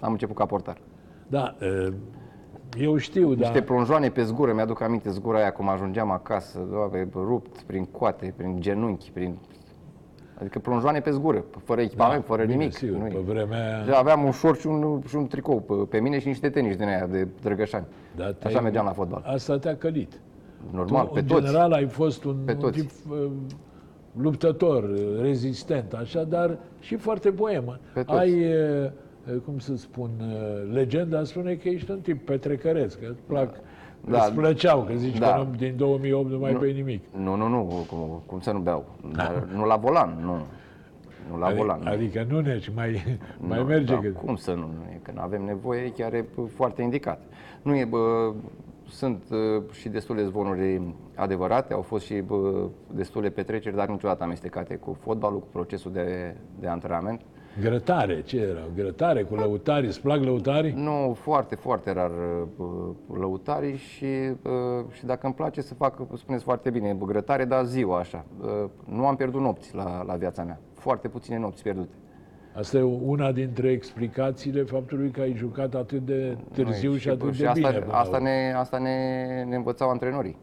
[0.00, 0.76] am început ca portar.
[1.26, 1.92] Da, e,
[2.78, 3.40] eu știu, da.
[3.48, 8.32] Niște plonjoane pe zgură, mi-aduc aminte zgura aia cum ajungeam acasă, doamne, rupt prin coate,
[8.36, 9.34] prin genunchi, prin...
[10.40, 12.76] Adică plonjoane pe zgură, fără echipament, fără Da, bine, nimic.
[12.76, 13.10] Sigur, nu e.
[13.10, 16.18] pe vremea aia, Și Aveam un șort și un, și un tricou pe, pe mine
[16.18, 17.84] și niște tenis din aia de drăgășani.
[18.16, 19.22] da, Așa te-ai- mergeam la fotbal.
[19.26, 20.20] Asta te-a călit.
[20.72, 21.44] Normal, tu, pe în toți.
[21.44, 22.80] general, ai fost un, Pe un toți.
[22.80, 23.30] tip uh,
[24.20, 27.78] luptător, uh, rezistent, așa, dar și foarte boemă.
[27.94, 28.18] Pe toți.
[28.18, 28.90] Ai, uh, uh,
[29.44, 33.54] cum să spun, uh, legenda spune că ești un tip petrecăresc, că îți plac,
[34.08, 34.22] Da.
[34.24, 35.32] îți plăceau, că zici Da.
[35.32, 37.02] că nu, din 2008 nu mai bei nimic.
[37.16, 38.84] Nu, nu, nu, cum, cum să nu beau?
[39.14, 40.36] Dar nu la volan, nu.
[41.30, 41.86] Nu la volan.
[41.86, 43.94] Adică, adică nu neci, mai, mai Nu, merge.
[43.94, 44.08] da, că...
[44.08, 44.56] Cum să nu?
[44.66, 47.20] nu e, Că nu avem nevoie, chiar e p- foarte indicat.
[47.62, 48.32] Nu e, bă,
[48.88, 50.80] sunt uh, și destule zvonuri
[51.14, 56.34] adevărate, au fost și bă, destule petreceri, dar niciodată amestecate cu fotbalul, cu procesul de,
[56.60, 57.20] de antrenament.
[57.58, 58.60] Grătare, ce era?
[58.74, 60.72] Grătare cu lăutari, îți plac lăutarii?
[60.72, 62.10] Nu, foarte, foarte rar
[62.56, 62.66] uh,
[63.18, 67.64] lăutarii și, uh, și dacă îmi place să fac, spuneți foarte bine, bă, grătare, dar
[67.64, 68.24] ziua așa.
[68.40, 70.60] Uh, Nu am pierdut nopți la, la viața mea.
[70.74, 71.94] Foarte puține nopți pierdute.
[72.54, 77.36] Asta e una dintre explicațiile faptului că ai jucat atât de târziu Noi, și atât
[77.36, 77.80] de asta, bine.
[77.80, 78.28] până la asta, urmă.
[78.28, 80.36] ne, asta ne, ne învățau antrenorii.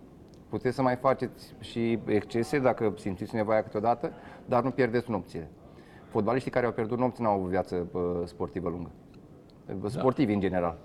[0.50, 4.12] Puteți să mai faceți și excese dacă simțiți nevoia câteodată,
[4.46, 5.50] dar nu pierdeți nopțile.
[6.18, 8.90] Fotbaliștii care au pierdut nopți nu au avut viață bă, sportivă lungă.
[9.82, 9.90] Da.
[9.90, 10.78] Sportivi în general.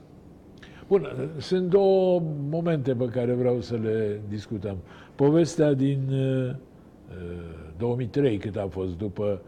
[0.88, 4.77] Bun, sunt două momente pe care vreau să le discutăm.
[5.14, 6.55] Povestea din uh, uh,
[7.79, 9.40] 2003, cât a fost după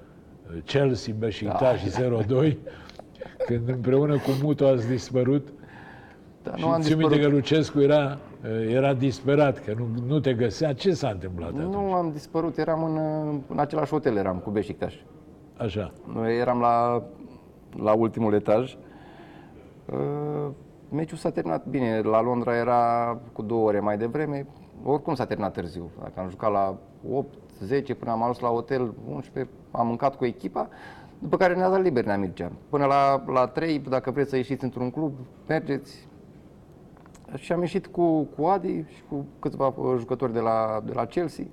[0.46, 1.90] uh, Chelsea, Beşiktaş și
[2.50, 2.56] 0-2,
[3.46, 5.48] când împreună cu Mutu ați dispărut.
[6.42, 7.32] Dar și nu am țin minte dispărut.
[7.32, 10.72] că Lucescu era, uh, era disperat, că nu, nu te găsea.
[10.72, 11.74] Ce s-a întâmplat atunci?
[11.74, 12.96] Nu am dispărut, eram în,
[13.48, 14.94] în același hotel, eram cu Beşiktaş.
[15.56, 15.92] Așa.
[16.14, 17.02] Noi eram la,
[17.76, 18.76] la ultimul etaj.
[19.92, 20.50] Uh,
[20.90, 22.00] Meciul s-a terminat bine.
[22.00, 24.46] La Londra era cu două ore mai devreme.
[24.84, 25.90] Oricum s-a terminat târziu.
[26.02, 26.78] Dacă am jucat la
[27.10, 30.68] 8, 10 până am ajuns la hotel, 11, am mâncat cu echipa.
[31.18, 32.52] După care ne-a dat liber Nea Mircea.
[32.68, 35.12] Până la, la 3, dacă vreți să ieșiți într-un club,
[35.48, 36.08] mergeți.
[37.34, 41.04] Și am ieșit cu, cu Adi și cu câțiva uh, jucători de la, de la
[41.04, 41.44] Chelsea.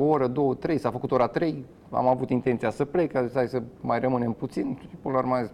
[0.00, 3.34] O oră, două, trei, s-a făcut ora trei, am avut intenția să plec, a zis
[3.34, 5.50] hai să mai rămânem puțin și până la urmă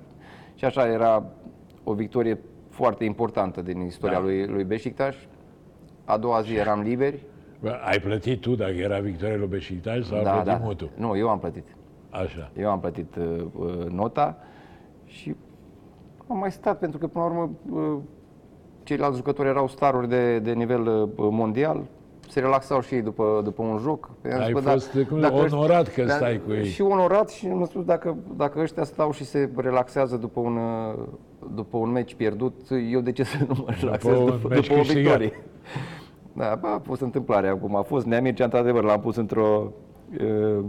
[0.55, 1.25] și așa era
[1.85, 4.23] o victorie foarte importantă din istoria Da.
[4.23, 5.17] lui, lui Beşiktaş.
[6.05, 7.23] A doua zi eram liberi.
[7.61, 10.57] Bă, Ai plătit tu dacă era victoria lui Beşiktaş sau a Da, plătit da.
[10.65, 10.91] Mutu?
[10.97, 11.67] Nu, eu am plătit.
[12.11, 12.51] Așa.
[12.59, 14.37] Eu am plătit uh, uh, nota
[15.05, 15.35] și
[16.27, 17.99] am mai stat pentru că până la urmă uh,
[18.83, 21.85] ceilalți jucători erau staruri de, de nivel uh, mondial,
[22.29, 24.11] se relaxau și ei după, după un joc.
[24.31, 26.65] I-am Ai zis, bă, fost cum, dacă ăștia- onorat că da, stai cu ei.
[26.65, 31.03] Și onorat și nu știu dacă, dacă ăștia stau și se relaxează după un, uh,
[31.55, 32.55] după un meci pierdut,
[32.91, 35.03] eu de ce să nu mă relaxez un după, meci după o câștigat.
[35.19, 35.43] victorie?
[36.33, 37.77] Da, bă, a fost întâmplarea acum.
[37.77, 39.73] A fost Nea Mircea, într-adevăr, l-am pus într-o
[40.21, 40.65] uh,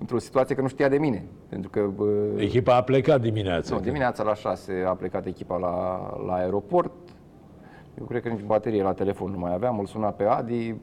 [0.00, 1.24] într-o situație că nu știa de mine.
[1.48, 3.74] Pentru că uh, Echipa a plecat dimineața.
[3.74, 6.92] nu, dimineața la 6 a plecat echipa la, la aeroport.
[8.00, 9.78] Eu cred că nici baterie la telefon nu mai aveam.
[9.78, 10.74] Îl suna pe Adi.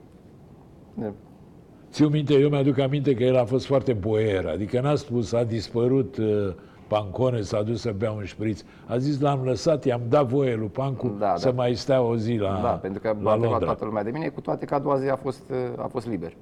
[1.92, 5.44] Țiu minte, eu mi-aduc aminte că el a fost foarte boier, adică n-a spus a
[5.44, 6.54] dispărut uh,
[6.88, 8.62] Pancone, s-a dus să bea un șpriț.
[8.88, 11.56] A zis l-am lăsat, i-am dat voie lui Pancu Da, să da.
[11.56, 13.66] mai stea o zi la, da, pentru că la a întrebat Londra.
[13.66, 16.08] toată lumea de mine, cu toate că a doua zi a fost, uh, a fost
[16.08, 16.34] liber.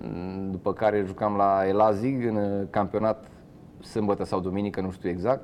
[0.00, 3.30] Mm, După care jucam la Elazig în uh, campionat
[3.80, 5.42] sâmbătă sau duminică, nu știu exact.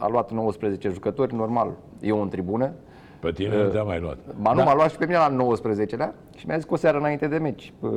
[0.00, 1.70] Uh, A luat 19 jucători, normal.
[2.00, 2.72] Eu în tribună.
[3.20, 4.18] Pe tine nu te-a mai luat.
[4.40, 6.76] Ba nu, da, m-a luat și pe mine la 19-lea și mi-a zis că o
[6.76, 7.72] seară înainte de meci.
[7.80, 7.90] Uh,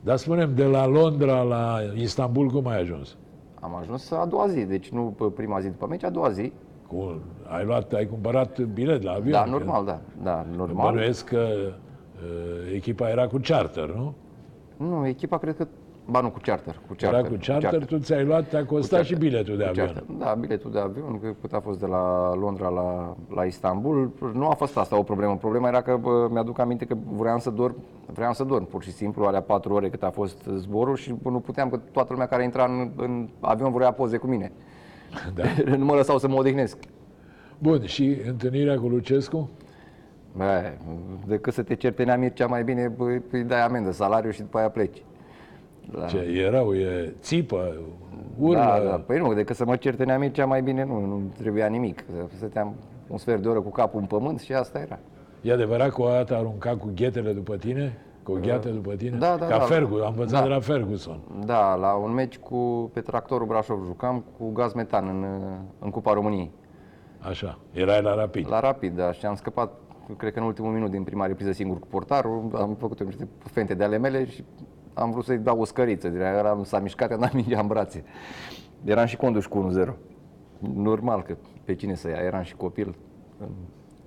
[0.00, 3.16] dar spunem, de la Londra la Istanbul, cum ai ajuns?
[3.60, 6.52] Am ajuns a doua zi, deci nu pe prima zi după meci, a doua zi.
[6.86, 9.32] Cu, ai, luat, ai cumpărat bilet la avion?
[9.32, 10.00] Da, că normal, da.
[10.22, 10.90] Da, normal.
[10.92, 14.14] Bănuiesc că uh, echipa era cu charter, nu?
[14.76, 15.66] Nu, echipa cred că...
[16.10, 16.74] Ba nu, cu charter.
[16.88, 19.06] Cu charter Era cu charter, tu ți-ai luat, te-a costat charter.
[19.06, 19.86] și biletul de Cu avion.
[19.86, 20.04] charter.
[20.18, 24.10] Da, biletul de avion, că cât a fost de la Londra la, la Istanbul.
[24.34, 25.36] Nu a fost asta o problemă.
[25.36, 28.92] Problema era că bă, mi-aduc aminte că vreau să dorm, vreau să dorm pur și
[28.92, 32.26] simplu, alea patru ore cât a fost zborul și bă, nu puteam, că toată lumea
[32.28, 34.52] care intra în, în avion vrea poze cu mine.
[35.34, 35.42] Da.
[35.76, 36.76] nu mă lăsau să mă odihnesc.
[37.58, 39.48] Bun, și întâlnirea cu Lucescu?
[40.36, 40.72] Bă,
[41.26, 44.40] decât să te ceri pe neamir cea mai bine, bă, îi dai amendă, salariu și
[44.40, 45.02] după aia pleci.
[45.98, 46.06] Da.
[46.06, 47.74] Ce e rău, e țipă,
[48.38, 48.54] urlă.
[48.58, 49.02] Da, da.
[49.06, 52.04] Păi nu, decât să mă certe neamir cea mai bine, nu, nu trebuia nimic.
[52.36, 52.74] Stăteam
[53.06, 54.98] un sfert de oră cu capul în pământ și asta era.
[55.40, 57.98] E adevărat că o dată a aruncat cu ghetele după tine?
[58.22, 59.16] Cu o gheată după tine?
[59.18, 59.64] Da, da, Ca da.
[59.64, 60.46] Ferguson, am învățat Da.
[60.46, 61.18] de la Ferguson.
[61.44, 65.24] Da, la un meci cu, pe tractorul Brașov jucam cu gaz metan în,
[65.78, 66.50] în Cupa României.
[67.18, 68.48] Așa, erai la rapid.
[68.48, 69.72] La rapid, da, și am scăpat,
[70.16, 73.74] cred că în ultimul minut din prima repriză singur cu portarul, am făcut niște fente
[73.74, 74.44] de ale mele și
[74.94, 77.66] am vrut să-i dau o scăriță, din aia eram, s-a mișcat, am dat mingea în
[77.66, 78.04] brațe.
[78.84, 79.92] Eram și conduși cu 1-0.
[80.74, 82.94] Normal că pe cine să ia, eram și copil
[83.40, 83.48] în,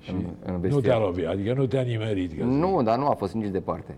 [0.09, 0.81] în, în Nu vestiar.
[0.81, 2.37] te-a lovit, adică nu te-a nimerit.
[2.37, 3.95] Că Nu, dar nu a fost nici departe.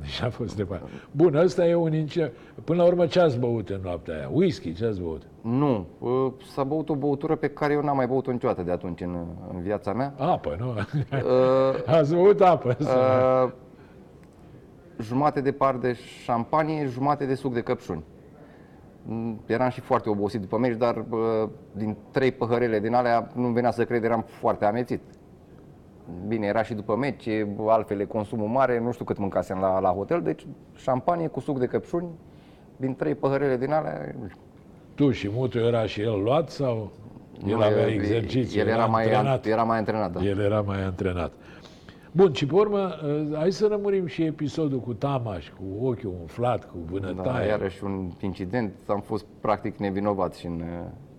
[0.00, 0.88] Deci a fost departe.
[1.10, 2.32] Bun, ăsta e un ince...
[2.64, 4.28] Până la urmă, ce ați băut în noaptea aia?
[4.32, 5.22] Whisky, ce ați băut?
[5.40, 9.00] Nu, uh, s-a băut o băutură pe care eu n-am mai băut-o niciodată de atunci
[9.00, 9.16] în,
[9.54, 10.14] în viața mea.
[10.18, 10.68] Apă, nu?
[10.68, 12.76] Uh, ați băut apă.
[12.80, 13.52] uh,
[15.00, 18.02] jumate de par de șampanie, jumate de suc de căpșuni.
[19.06, 23.48] Mm, Eram și foarte obosit după meci, dar uh, din trei păhărele din alea nu
[23.48, 25.00] venea să cred, eram foarte amețit.
[26.28, 27.28] Bine, era și după meci,
[27.66, 31.58] altfel e consumul mare, nu știu cât mâncasem la, la hotel, deci șampanie cu suc
[31.58, 32.06] de căpșuni,
[32.76, 34.14] din trei păhărele din alea,
[34.94, 36.90] Tu și Mutu era și el luat sau
[37.46, 38.60] el nu, avea el- exerciții?
[38.60, 39.46] El era, mai, antrenat?
[39.46, 40.20] era mai antrenat, da.
[40.22, 41.32] El era mai antrenat.
[42.16, 46.64] Bun, și pe urmă, uh, hai să rămârim și episodul cu Tamaș, cu ochiul umflat,
[46.70, 47.46] cu Da, vânătaia.
[47.46, 50.62] iarăși un incident, am fost practic nevinovat și în,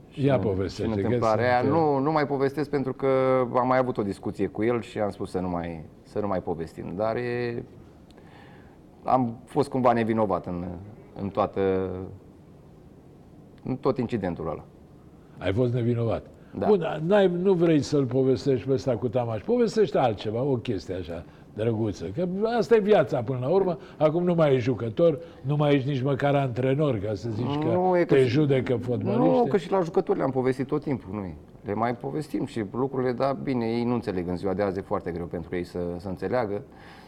[0.10, 1.60] și Ia în, povestește, și în că întâmplarea aia.
[1.62, 3.08] sunt, uh, Nu, nu mai povestesc pentru că
[3.55, 6.27] am mai avut o discuție cu el și am spus să nu mai, să nu
[6.27, 6.93] mai povestim.
[6.95, 7.63] Dar e,
[9.03, 10.65] am fost cumva nevinovat în,
[11.21, 11.89] în toată
[13.63, 14.63] în tot incidentul ăla.
[15.38, 16.25] Ai fost nevinovat.
[16.60, 16.68] Da.
[16.68, 19.41] Bun, n-ai, nu vrei să-l povestești pe ăsta cu Tamaș.
[19.41, 22.06] Povestește altceva, o chestie așa drăguță.
[22.15, 23.78] Că asta e viața până la urmă.
[23.98, 27.65] Acum nu mai ești jucător, nu mai ești nici măcar antrenor, ca să zici că
[27.74, 29.20] Nu, e că te și- judecă fotbaliști.
[29.22, 31.34] Nu, că și la jucători le-am povestit tot timpul, nu
[31.65, 34.82] Le mai povestim și lucrurile, da, bine, ei nu înțeleg în ziua de azi, e
[34.82, 36.62] foarte greu pentru ei să, să înțeleagă.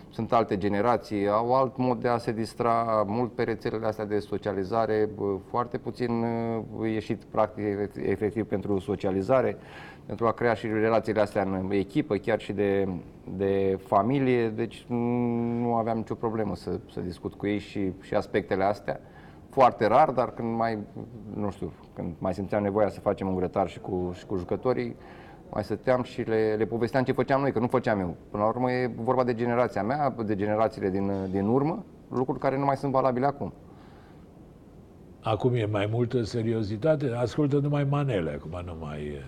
[0.09, 4.19] Sunt alte generații, au alt mod de a se distra, mult pe rețelele astea de
[4.19, 6.23] socializare, bă, foarte puțin
[6.79, 9.57] uh, ieșit practic efectiv pentru socializare,
[10.05, 12.87] pentru a crea și relațiile astea în echipă, chiar și de,
[13.37, 14.85] de familie, deci
[15.59, 18.99] nu aveam nicio problemă să, să discut cu ei și, și aspectele astea.
[19.49, 20.77] Foarte rar, dar când mai,
[21.35, 24.95] nu știu, când mai simțeam nevoia să facem un grătar și cu, și cu jucătorii,
[25.49, 28.15] mai stăteam și le, le povesteam ce făceam noi, că nu făceam eu.
[28.31, 32.57] Până la urmă e vorba de generația mea, de generațiile din, din urmă, lucruri care
[32.57, 33.53] nu mai sunt valabile acum.
[35.21, 37.11] Acum e mai multă seriozitate.
[37.15, 39.21] Ascultă numai manele, acum nu mai,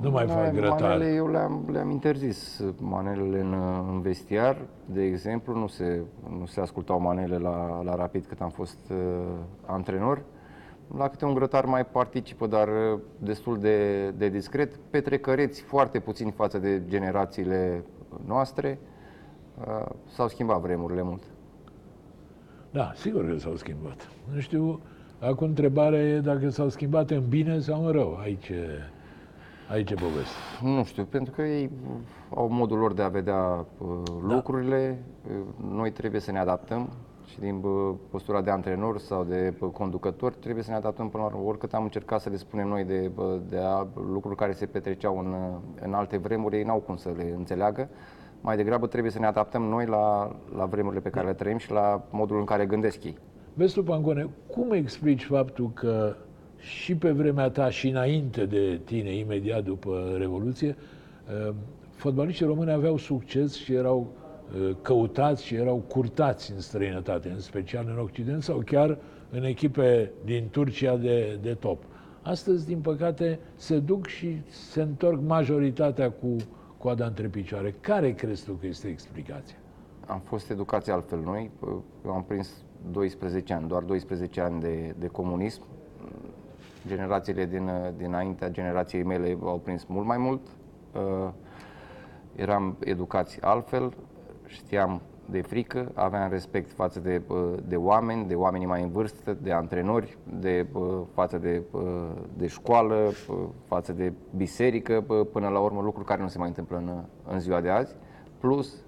[0.00, 1.12] nu mai fac Manele grătare.
[1.14, 3.54] eu le-am, le-am interzis manelele în,
[3.92, 6.02] în vestiar, de exemplu, nu se,
[6.38, 8.96] nu se ascultau manele la, la Rapid cât am fost uh,
[9.66, 10.22] antrenor.
[10.96, 14.76] La câte un grătar mai participă, dar uh, destul de, de discret.
[14.76, 17.84] Petrecăreți foarte puțini față de generațiile
[18.26, 18.78] noastre.
[19.66, 21.22] Uh, s-au schimbat vremurile mult.
[22.70, 24.08] Da, sigur că s-au schimbat.
[24.32, 24.80] Nu știu,
[25.20, 28.18] acum întrebarea e dacă s-au schimbat în bine sau în rău.
[28.22, 28.66] Aici e,
[29.70, 30.36] aici e poveste.
[30.62, 31.70] Nu știu, pentru că ei
[32.34, 33.88] au modul lor de a vedea uh,
[34.22, 35.02] lucrurile.
[35.26, 36.88] Uh, Noi trebuie să ne adaptăm
[37.26, 41.22] și din uh, postura de antrenor sau de uh, conducător trebuie să ne adaptăm până
[41.22, 41.48] la urmă.
[41.48, 45.18] Oricât am încercat să le spunem noi de, uh, de a, lucruri care se petreceau
[45.18, 47.88] în, uh, în alte vremuri, ei n-au cum să le înțeleagă.
[48.40, 51.70] Mai degrabă trebuie să ne adaptăm noi la, la vremurile pe care le trăim și
[51.70, 53.18] la modul în care gândesc ei.
[53.54, 56.14] Vestu Pancone, cum explici faptul că
[56.56, 60.76] și pe vremea ta și înainte de tine, imediat după Revoluție,
[61.46, 61.54] uh,
[61.96, 64.21] fotbaliștii români aveau succes și erau uh,
[64.82, 68.98] căutați și erau curtați în străinătate, în special în Occident sau chiar
[69.30, 71.82] în echipe din Turcia de, de top.
[72.22, 76.36] Astăzi, din păcate, se duc și se întorc majoritatea cu
[76.78, 77.74] coada între picioare.
[77.80, 79.56] Care crezi tu că este explicația?
[80.06, 81.50] Am fost educați altfel noi.
[82.04, 82.50] Eu am prins
[82.90, 85.62] 12 ani, doar 12 ani de, de comunism.
[86.86, 90.40] Generațiile din, dinaintea generației mele au prins mult mai mult.
[90.94, 91.30] Uh,
[92.36, 93.92] Eram educați altfel,
[94.52, 95.00] știam
[95.30, 99.52] de frică, aveam respect față de, uh, de oameni, de oamenii mai în vârstă, de
[99.52, 103.36] antrenori, de, uh, față de, uh, de școală, uh,
[103.66, 107.40] față de biserică, uh, până la urmă lucruri care nu se mai întâmplă în, în
[107.40, 107.94] ziua de azi.
[108.38, 108.84] Plus,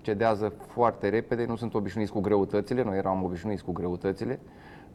[0.00, 4.40] cedează foarte repede, nu sunt obișnuiți cu greutățile, noi eram obișnuiți cu greutățile.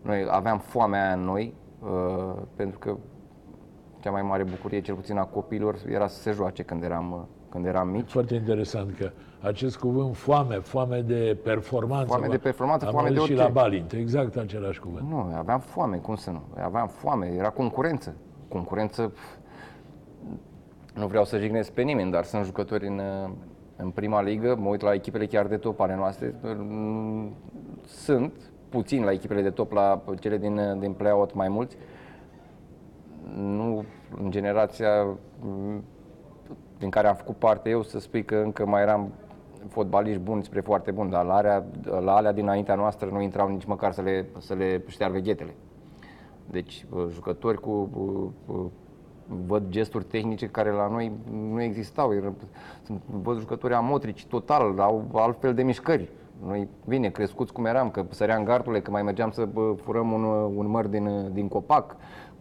[0.02, 1.54] Noi aveam foamea aia în noi,
[1.84, 2.98] uh, pentru că
[4.00, 7.20] cea mai mare bucurie, cel puțin a copiilor, era să se joace când eram, uh,
[7.50, 8.12] când eram mici.
[8.12, 9.12] Foarte interesant că
[9.42, 12.06] acest cuvânt foame, foame de performanță.
[12.08, 13.54] Foame de performanță, am foame de auzit și orice.
[13.54, 15.10] la Balint, exact același cuvânt.
[15.10, 16.42] Nu, aveam foame, cum să nu?
[16.64, 18.16] Aveam foame, era concurență.
[18.48, 19.22] Concurență, pf,
[20.96, 23.30] nu vreau să jignesc pe nimeni, dar sunt jucători în, uh,
[23.76, 27.34] în prima ligă, mă uit la echipele chiar de top ale noastre, mm,
[27.86, 28.34] sunt
[28.70, 31.78] puțin la echipele de top, la cele din, uh, din play-out mai mulți,
[33.36, 33.86] nu
[34.22, 35.04] în generația
[35.40, 35.84] mm,
[36.80, 39.12] din care am făcut parte eu, să spui că încă mai eram
[39.70, 41.66] fotbaliști buni spre foarte buni, dar la alea,
[42.00, 45.56] la alea dinaintea noastră nu intrau nici măcar să le, să le șteargă ghetele.
[46.50, 48.66] Deci uh, jucători cu uh, uh,
[49.46, 51.12] văd gesturi tehnice care la noi
[51.52, 52.14] nu existau.
[52.14, 52.34] Era-
[52.84, 56.10] Sunt, văd jucători amotrici total, au altfel de mișcări.
[56.46, 60.24] Noi, bine, crescuți cum eram, că săream gardule, că mai mergeam să bă, furăm un,
[60.56, 61.96] un măr din, din copac,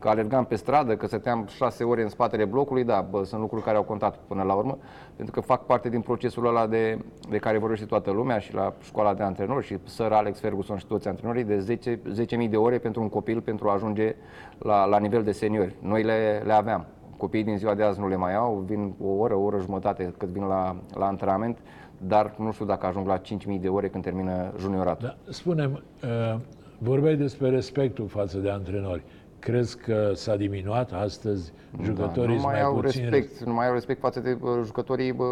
[0.05, 3.65] că alergam pe stradă, că stăteam șase ore în spatele blocului, da, bă, sunt lucruri
[3.65, 4.79] care au contat până la urmă,
[5.17, 6.99] pentru că fac parte din procesul ăla de,
[7.31, 10.87] de care vorbește toată lumea și la școala de antrenori și Sir Alex Ferguson și
[10.87, 12.01] toți antrenorii de 10
[12.45, 14.15] 10.000 de ore pentru un copil pentru a ajunge
[14.59, 15.75] la, la nivel de seniori.
[15.81, 16.87] Noi le, le aveam.
[17.17, 20.15] Copiii din ziua de azi nu le mai au, vin o oră, o oră jumătate
[20.19, 21.59] cât vin la, la antrenament,
[21.99, 25.07] dar nu știu dacă ajung la 5.000 de ore când termină junioratul.
[25.07, 26.41] Da, spunem, uh,
[26.79, 29.03] vorbeai despre respectul față de antrenori.
[29.45, 33.53] Crezi că s-a diminuat astăzi jucătorii Da, nu sunt mai mai au puțin respect, nu
[33.53, 35.25] mai au respect față de bă, jucătorii bă,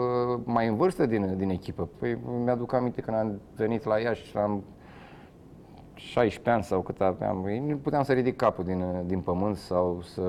[0.44, 1.88] mai în vârstă din, din echipă.
[1.98, 4.64] Păi mi-aduc aminte când am venit la Iași și am
[5.94, 10.00] 16 ani sau cât aveam, ei nu puteam să ridic capul din, din pământ sau
[10.02, 10.22] să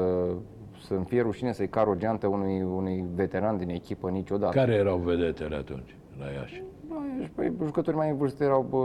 [0.85, 4.57] să-mi fie rușine să-i car o geantă unui, unui veteran din echipă niciodată.
[4.57, 6.63] Care erau vedetele atunci la Iași?
[6.89, 8.79] Da, și, păi, jucători mai în vârstă erau bă,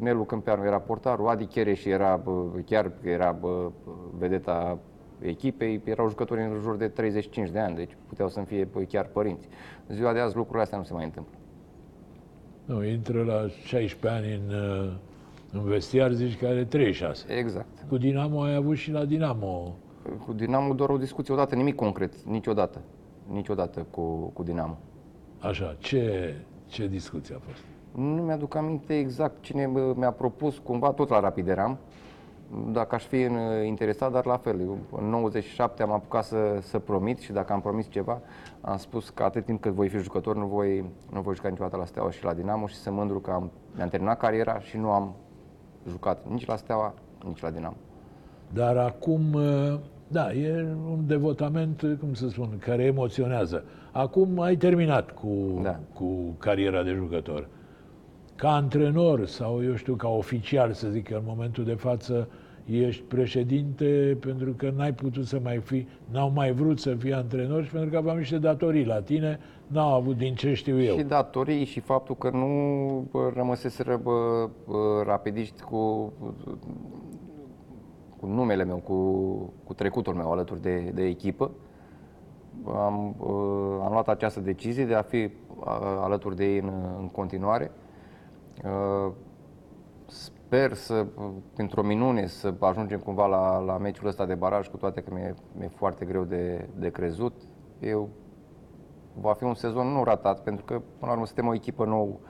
[0.00, 3.70] Nelu Câmpeanu era portarul, Adi Chereș era bă, chiar era bă,
[4.18, 4.78] vedeta
[5.20, 9.06] echipei, erau jucători în jur de 35 de ani, deci puteau să-mi fie bă, chiar
[9.06, 9.48] părinți.
[9.86, 11.34] În ziua de azi lucrurile astea nu se mai întâmplă.
[12.64, 14.92] Nu, intră la 16 ani în, uh,
[15.52, 17.32] în vestiar, zici că are 36.
[17.32, 17.84] Exact.
[17.88, 19.76] Cu Dinamo ai avut și la Dinamo.
[20.26, 22.80] Cu Dinamo doar o discuție odată, nimic concret, niciodată.
[23.32, 24.02] Niciodată cu,
[24.32, 24.78] cu Dinamo.
[25.38, 26.34] Așa, ce,
[26.66, 27.64] ce discuție a fost?
[27.94, 31.78] Nu mi-aduc aminte exact cine bă, mi-a propus, cumva tot la Rapid eram,
[32.72, 34.60] dacă aș fi în- interesat, dar la fel.
[34.60, 38.20] Eu, în 97 am apucat să, să promit și dacă am promis ceva,
[38.60, 41.76] am spus că atât timp cât voi fi jucător, nu voi, nu voi juca niciodată
[41.76, 44.90] la Steaua și la Dinamo și sunt mândru că am, mi-am terminat cariera și nu
[44.90, 45.14] am
[45.88, 46.94] jucat nici la Steaua,
[47.26, 47.76] nici la Dinamo.
[48.52, 49.78] Dar acum, uh,
[50.08, 53.64] da, e un devotament, cum să spun, care emoționează.
[53.92, 55.28] Acum ai terminat cu,
[55.62, 55.78] Da.
[55.94, 56.04] cu
[56.38, 57.48] cariera de jucător.
[58.40, 62.28] Ca antrenor sau, eu știu, ca oficial, să zic că în momentul de față
[62.64, 67.64] ești președinte pentru că n-ai putut să mai fi, n-au mai vrut să fii antrenor
[67.64, 70.96] și pentru că aveam niște datorii la tine, n-au avut din ce știu eu.
[70.96, 72.48] Și datorii și faptul că nu
[73.10, 76.12] bă, rămăseseră bă, bă, rapidiști cu
[78.20, 78.94] cu numele meu, cu,
[79.64, 81.50] cu trecutul meu alături de, de echipă.
[82.66, 85.30] Am, uh, am luat această decizie de a fi uh,
[86.00, 87.70] alături de ei în, în continuare.
[88.64, 89.12] Uh,
[90.50, 91.06] sper să,
[91.54, 95.34] printr-o minune, să ajungem cumva la, la meciul ăsta de baraj, cu toate că mi-e,
[95.58, 97.34] mi-e foarte greu de, de crezut.
[97.80, 98.08] Eu
[99.14, 102.20] va fi un sezon nu ratat, pentru că, până la urmă, suntem o echipă nou,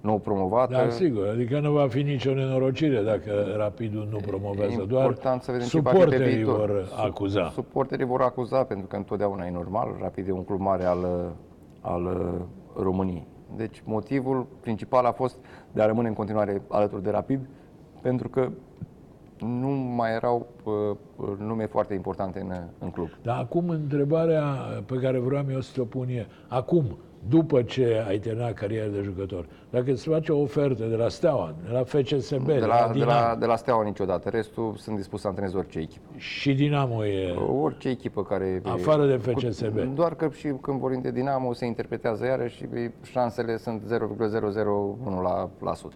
[0.00, 0.72] nou promovată.
[0.72, 5.42] Da, sigur, adică nu va fi nicio nenorocire dacă Rapidul nu promovează, E doar important
[5.42, 6.56] să vedem ce va fi pe suporterii viitor.
[6.56, 7.50] vor acuza.
[7.50, 9.96] Suporterii vor acuza, pentru că întotdeauna e normal.
[10.00, 11.32] Rapid e un club mare al,
[11.80, 12.34] al
[12.76, 13.26] României.
[13.56, 15.36] Deci motivul principal a fost
[15.72, 17.40] de a rămâne în continuare alături de Rapid,
[18.00, 18.50] pentru că
[19.38, 20.96] nu mai erau uh,
[21.38, 23.08] nume foarte importante în, în club.
[23.22, 24.42] Dar acum întrebarea
[24.86, 26.84] pe care vreau eu să te-o pun e, acum,
[27.28, 31.54] după ce ai terminat cariera de jucător, dacă îți face o ofertă de la Steaua,
[31.64, 34.28] de la FCSB, De la, de, Dinamo, la, de la Steaua niciodată.
[34.28, 36.04] Restul sunt dispus să antrenez orice echipă.
[36.16, 37.34] și Dinamo e...
[37.60, 38.62] Orice echipă care...
[38.64, 39.78] Afară de FCSB.
[39.78, 42.66] Cu, doar că și când vorbim de Dinamo se interpretează iarăși și
[43.02, 43.82] șansele sunt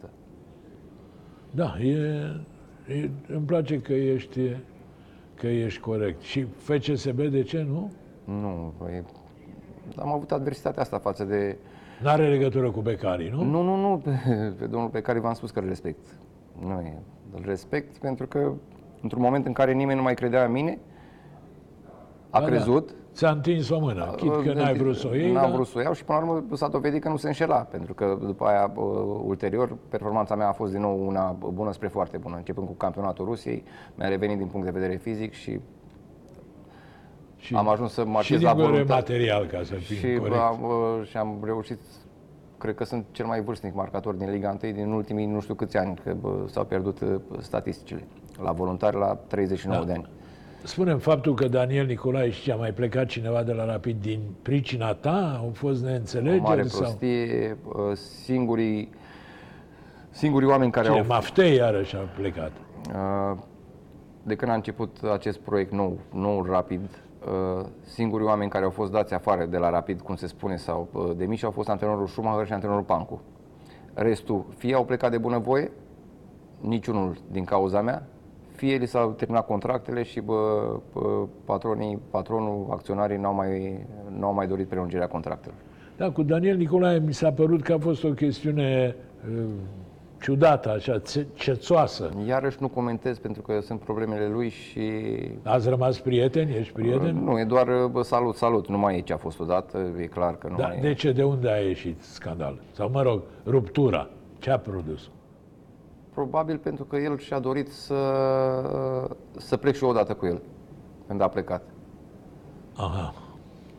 [0.06, 0.10] 0,001%.
[1.50, 1.92] Da, e,
[2.86, 4.40] e, îmi place că ești,
[5.34, 6.20] că ești corect.
[6.20, 7.92] Și FCSB, de ce nu?
[8.24, 9.04] Nu, e,
[9.96, 11.56] am avut adversitatea asta față de...
[12.02, 13.44] N-are legătură cu becarii, nu?
[13.44, 14.10] Nu, nu, nu, pe,
[14.58, 16.06] pe domnul pe care v-am spus că îl respect.
[16.60, 17.02] Nu e.
[17.34, 18.52] Îl respect pentru că
[19.02, 20.78] într-un moment în care nimeni nu mai credea în mine,
[22.30, 22.92] a Da, crezut, Da.
[23.12, 24.14] Ți-a întins o mână.
[24.16, 26.18] Chit că n-ai vrut să o iei, N-am dar vrut să o iau și până
[26.18, 28.84] la urmă s-a dovedit că nu se înșela, pentru că după aia, uh,
[29.24, 32.36] ulterior, performanța mea a fost din nou una bună spre foarte bună.
[32.36, 33.64] Începând cu campionatul Rusiei,
[33.94, 35.60] mi-a revenit din punct de vedere fizic și
[37.38, 39.00] și, am ajuns să și marchez din la vedere voluntate.
[39.12, 40.36] material, ca să fim Și corect.
[40.36, 41.78] am, uh, și am reușit,
[42.58, 45.76] cred că sunt cel mai vârstnic marcator din Liga 1 din ultimii nu știu câți
[45.76, 48.04] ani, că bă, s-au pierdut uh, statisticile.
[48.42, 49.86] La voluntari la 39 Da.
[49.86, 50.08] de ani.
[50.62, 54.94] Spunem faptul că Daniel Nicolae și a mai plecat cineva de la Rapid din pricina
[54.94, 55.38] ta?
[55.42, 56.68] Au fost O mare neînțelegeri?
[56.68, 56.80] Sau...
[56.80, 58.90] prostie, uh, singurii,
[60.10, 60.98] singurii oameni care Cine?
[60.98, 62.52] au Maftei iarăși a plecat.
[62.94, 63.38] Uh,
[64.22, 66.88] De când a început acest proiect nou, nou Rapid, uh,
[67.80, 71.10] singurii oameni care au fost dați afară de la Rapid, cum se spune, sau uh,
[71.16, 73.22] demiși, au fost antrenorul Schumacher și antrenorul Pancu.
[73.94, 75.70] Restul, fie au plecat de bunăvoie,
[76.60, 78.06] niciunul din cauza mea,
[78.54, 83.86] fie li s-au terminat contractele și bă, bă, patronii, patronul, acționarii n-au mai,
[84.18, 85.56] n-au mai dorit prelungirea contractelor.
[85.96, 88.96] Da, cu Daniel Nicolae mi s-a părut că a fost o chestiune
[89.30, 89.44] uh,
[90.20, 92.10] ciudată, așa, țe- cețoasă.
[92.26, 94.80] Iarăși nu comentez pentru că sunt problemele lui și
[95.42, 96.54] Ați rămas prieteni?
[96.56, 97.24] Ești prieten?
[97.24, 100.36] Nu, e doar bă, salut, salut, nu mai e ce a fost odată, e clar
[100.38, 100.80] că nu Da, mai e.
[100.80, 101.12] de ce?
[101.12, 102.60] De unde a ieșit scandal?
[102.72, 104.08] Sau, mă rog, ruptura.
[104.38, 105.10] Ce a produs?
[106.14, 107.94] Probabil pentru că el și-a dorit să,
[109.36, 110.42] să plec și eu odată cu el,
[111.06, 111.62] când a plecat.
[112.76, 113.14] Aha.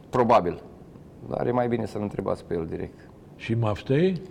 [0.09, 0.61] Probabil.
[1.29, 3.09] Dar e mai bine să-l întrebați pe el direct.
[3.35, 4.21] Și Maftei?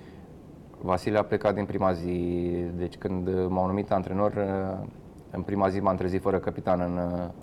[0.81, 4.33] Vasile a plecat din prima zi, deci când m-au numit antrenor,
[5.31, 6.99] în prima zi m-am trezit fără capitan în,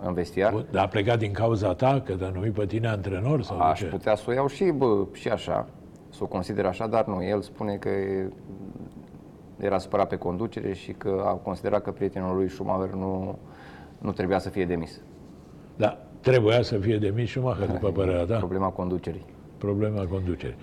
[0.07, 0.51] în vestiar.
[0.51, 3.41] Bun, Dar a plecat din cauza ta, că te-a numit pe tine antrenor?
[3.41, 3.85] Sau de Aș ce?
[3.85, 5.67] putea să o iau și, bă, și așa,
[6.09, 7.23] să o consider așa, dar nu.
[7.23, 7.89] El spune că
[9.59, 13.39] era supărat pe conducere și că a considerat că prietenul lui Schumacher nu,
[13.97, 15.01] nu trebuia să fie demis.
[15.75, 18.37] Da, trebuia să fie demis Schumacher, după părerea ta.
[18.45, 19.25] Problema conducerii.
[19.57, 20.55] Problema conducerii.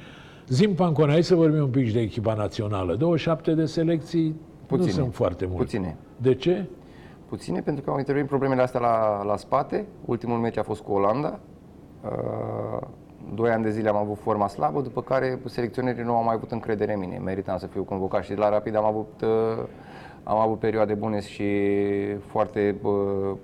[0.53, 2.95] Zim Pancona, hai să vorbim un pic și de echipa națională.
[2.95, 4.87] 27 de selecții Puține.
[4.87, 5.63] nu sunt foarte multe.
[5.63, 5.97] Puține.
[6.17, 6.69] De ce?
[7.29, 9.87] Puține pentru că au intervenit problemele astea la, la spate.
[10.05, 11.39] Ultimul meci a fost cu Olanda.
[12.05, 12.87] Uh,
[13.35, 16.51] Doi ani de zile am avut forma slabă, după care selecționerii nu au mai avut
[16.51, 17.19] încredere în mine.
[17.19, 19.65] Meritam să fiu convocat și la Rapid am avut, uh,
[20.23, 21.45] am avut perioade bune și
[22.27, 22.93] foarte uh,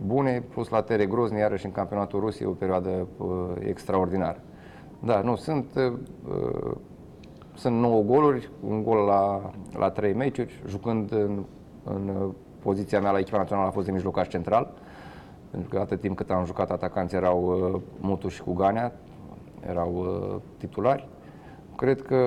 [0.06, 3.26] bune, plus la Tere Grozni, iarăși în campionatul Rusiei, o perioadă uh,
[3.58, 4.40] extraordinară.
[5.04, 6.72] Da, nu, sunt, uh,
[7.58, 11.44] sunt 9 goluri, un gol la, la 3 meciuri, jucând în,
[11.84, 14.72] în uh, poziția mea la echipa națională a fost de mijlocaș central,
[15.50, 18.92] pentru că atât timp cât am jucat atacanți erau uh, Mutuș și Cuganea,
[19.68, 21.08] erau uh, titulari.
[21.76, 22.18] Cred că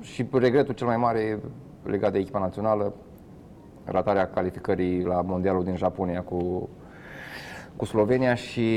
[0.00, 1.40] și regretul cel mai mare
[1.82, 2.92] legat de echipa națională,
[3.84, 6.68] ratarea calificării la Mondialul din Japonia cu,
[7.76, 8.68] cu Slovenia și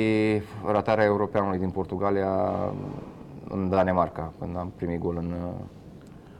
[0.65, 2.55] ratarea europeanului din Portugalia
[3.49, 5.53] în Danemarca, când am primit gol în, uh,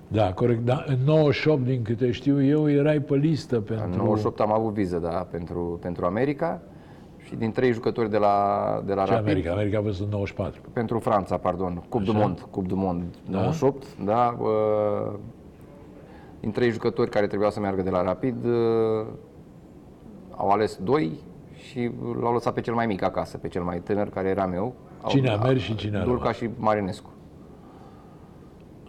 [0.07, 0.65] Da, corect.
[0.65, 3.85] Da, în 98, din câte știu eu, erai pe listă pentru...
[3.85, 6.61] În 98 am avut viză, da, pentru, pentru America
[7.17, 9.51] și din trei jucători de la, de la Ce Rapid, America?
[9.51, 10.61] America a fost în 94.
[10.73, 12.19] pentru Franța, pardon, Cup du Așa.
[12.19, 13.37] Monde, Cup du Monde, Da.
[13.37, 15.13] 98, da, uh,
[16.39, 19.05] din trei jucători care trebuiau să meargă de la Rapid, uh,
[20.35, 21.19] au ales doi
[21.55, 21.91] și
[22.21, 24.73] l-au lăsat pe cel mai mic acasă, pe cel mai tânăr, care eram eu.
[25.03, 26.35] Au- Cine a mers și cine a Dulca rămas?
[26.35, 27.09] și Marinescu.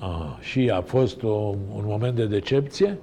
[0.01, 1.29] Ah, și a fost o,
[1.75, 2.99] un moment de decepție?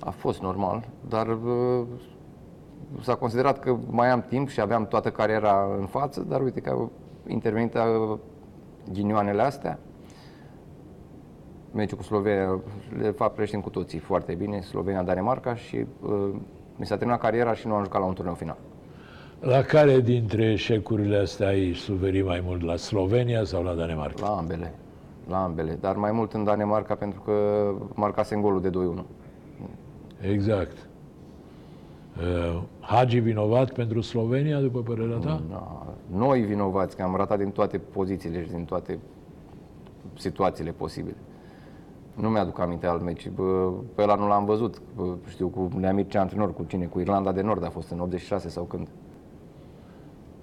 [0.00, 1.86] A fost normal, dar uh,
[3.00, 6.70] s-a considerat că mai am timp și aveam toată cariera în față, dar uite că
[6.70, 6.90] au
[7.26, 8.18] intervenit uh,
[8.92, 9.78] ghinioanele astea.
[11.72, 12.60] Meciul cu Slovenia,
[12.98, 16.28] de fapt preștim cu toții foarte bine, Slovenia-Danemarca și uh,
[16.76, 18.56] mi s-a terminat cariera și nu am jucat la un turneu final.
[19.40, 22.62] La care dintre eșecurile astea ai suferit mai mult?
[22.62, 24.26] La Slovenia sau la Danemarca?
[24.28, 24.74] La ambele,
[25.28, 27.32] la ambele, dar mai mult în Danemarca pentru că
[27.94, 29.04] marcasem golul de 2-1.
[30.20, 30.88] Exact.
[32.18, 35.42] Uh, Hagi vinovat pentru Slovenia, după părerea ta?
[35.50, 38.98] Da, noi vinovați că am ratat din toate pozițiile și din toate
[40.14, 41.16] situațiile posibile.
[42.14, 43.28] Nu mi-aduc aminte alt meci.
[43.28, 44.80] Bă, Pe ăla nu l-am văzut.
[44.96, 46.84] Bă, Știu cu Neamir ce antrenor, cu cine?
[46.84, 48.88] Cu Irlanda de Nord a fost în 86 sau când.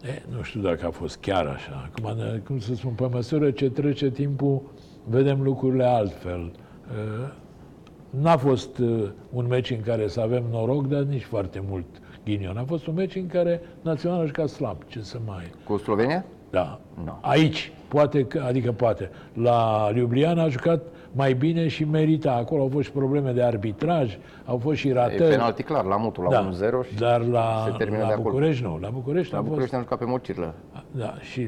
[0.04, 1.89] E, nu știu dacă a fost chiar așa.
[1.91, 4.62] Acum, ne- cum să spun, pe măsură ce trece timpul,
[5.04, 6.39] vedem lucrurile altfel.
[6.41, 7.30] Uh,
[8.10, 11.86] N-a fost uh, un meci în care să avem noroc, dar nici foarte mult
[12.26, 12.58] ghinion.
[12.58, 14.78] A fost un meci în care naționalul a jucat slab.
[14.88, 15.43] Ce să mai...
[15.64, 16.26] Cu Slovenia?
[16.50, 16.80] Da.
[17.04, 17.18] Nu.
[17.22, 19.10] Aici, poate, că, adică poate.
[19.34, 22.32] La Ljubljana a jucat mai bine și merita.
[22.34, 25.30] Acolo au fost și probleme de arbitraj, au fost și E ratări.
[25.30, 28.30] penalti clar, la Mutu, la da, 1-0 și dar la, se termină la de acolo.
[28.30, 28.78] București nu.
[28.82, 30.53] La București la a fost București am jucat pe Mocirlă.
[30.91, 31.47] da, și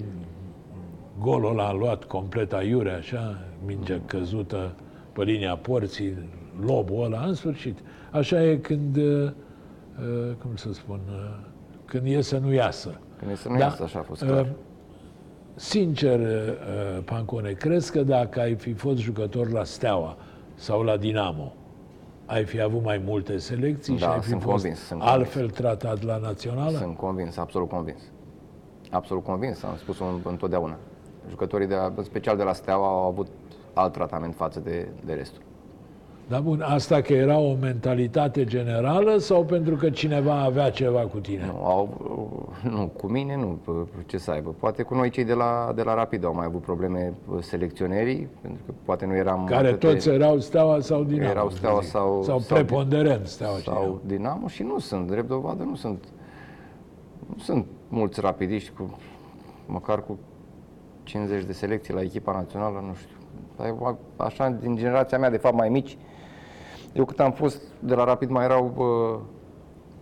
[1.20, 4.72] golul ăla a luat complet aiure, așa, mingea căzută
[5.14, 6.30] pe linia porții,
[6.66, 7.78] lobul ăla, în sfârșit.
[8.12, 9.32] Așa e când, uh, uh,
[10.42, 11.36] cum să spun, uh,
[11.86, 13.00] când e să nu iasă.
[13.20, 13.64] Când e să nu Da.
[13.64, 14.42] iasă, așa a fost clar.
[14.42, 14.48] Uh,
[15.60, 20.16] Sincer, uh, Pancone, crezi că dacă ai fi fost jucător la Steaua
[20.56, 21.54] sau la Dinamo,
[22.26, 25.18] ai fi avut mai multe selecții și Da, ai fi sunt fost convins, sunt convins.
[25.20, 26.78] altfel tratat la națională?
[26.78, 28.00] Sunt convins, absolut convins.
[28.92, 30.78] Absolut convins, am spus-o în- întotdeauna.
[31.30, 33.28] Jucătorii, de, în special de la Steaua, au avut
[33.74, 35.42] alt tratament față de, de restul.
[36.30, 41.18] Da, bun, asta că era o mentalitate generală sau pentru că cineva avea ceva cu
[41.18, 41.46] tine?
[41.46, 41.90] Nu, au,
[42.64, 44.56] nu, cu mine nu, p- ce să aibă.
[44.60, 48.28] Poate cu noi cei de la, de la Rapid au mai avut probleme uh, selecționerii,
[48.42, 51.30] pentru că poate nu eram Care atât de- toți erau Steaua sau Dinamo?
[51.30, 51.90] Erau să Steaua zic.
[51.90, 53.84] sau- Sau sau- preponderent Steaua și Dinamo.
[53.84, 56.04] sau Dinamo și nu sunt, drept dovadă, nu sunt.
[57.28, 58.98] Nu sunt mulți rapidiști cu
[59.66, 60.18] măcar cu
[61.04, 63.16] 50 de selecții la echipa națională, nu știu.
[63.58, 65.98] Dar așa, din generația mea, de fapt, mai mici,
[66.94, 69.20] eu cât am fost de la Rapid, mai erau uh,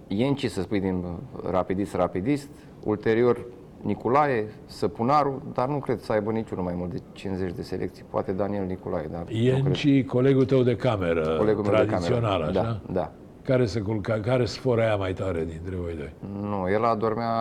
[0.08, 2.50] Ienci, să spui, din uh, rapidist, rapidist,
[2.84, 3.46] ulterior
[3.82, 8.32] Nicolae, Săpunaru, dar nu cred să aibă niciunul mai mult de 50 de selecții, poate
[8.32, 9.38] Daniel Nicolae, dar nu cred.
[9.38, 12.60] Ienci, colegul tău de cameră, Colegul meu de tradițional, cameră.
[12.60, 12.82] așa?
[12.86, 13.12] Da, da.
[13.44, 16.14] Care se culca, care sforea mai tare dintre voi doi?
[16.42, 17.34] Nu, el adormea,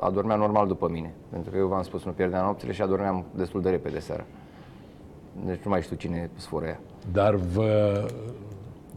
[0.00, 1.14] adormea normal după mine.
[1.30, 4.24] Pentru că eu v-am spus, nu pierdeam nopțile și adormeam destul de repede seara.
[5.46, 6.80] Deci nu mai știu cine sforea.
[7.12, 8.02] Dar vă,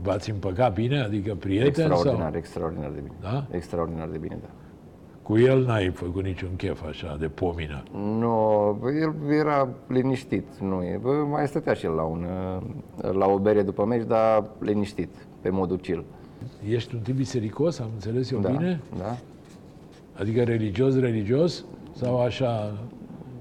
[0.02, 1.00] v-ați împăcat bine?
[1.00, 2.38] Adică prieten Extraordinar, sau?
[2.38, 3.16] extraordinar de bine.
[3.22, 3.46] Da?
[3.52, 4.48] Extraordinar de bine, da.
[5.22, 7.84] Cu el n-ai făcut niciun chef așa, de pomină.
[7.94, 11.00] Nu, bă, el era liniștit, nu e.
[11.02, 12.26] Bă, mai stătea și el la, un,
[13.12, 15.10] la o bere după meci, dar liniștit,
[15.42, 16.04] pe modul chill.
[16.70, 18.82] Ești un tip bisericos, am înțeles eu Da, bine?
[18.98, 19.18] da.
[20.20, 21.66] Adică religios, religios?
[21.96, 22.74] Sau așa,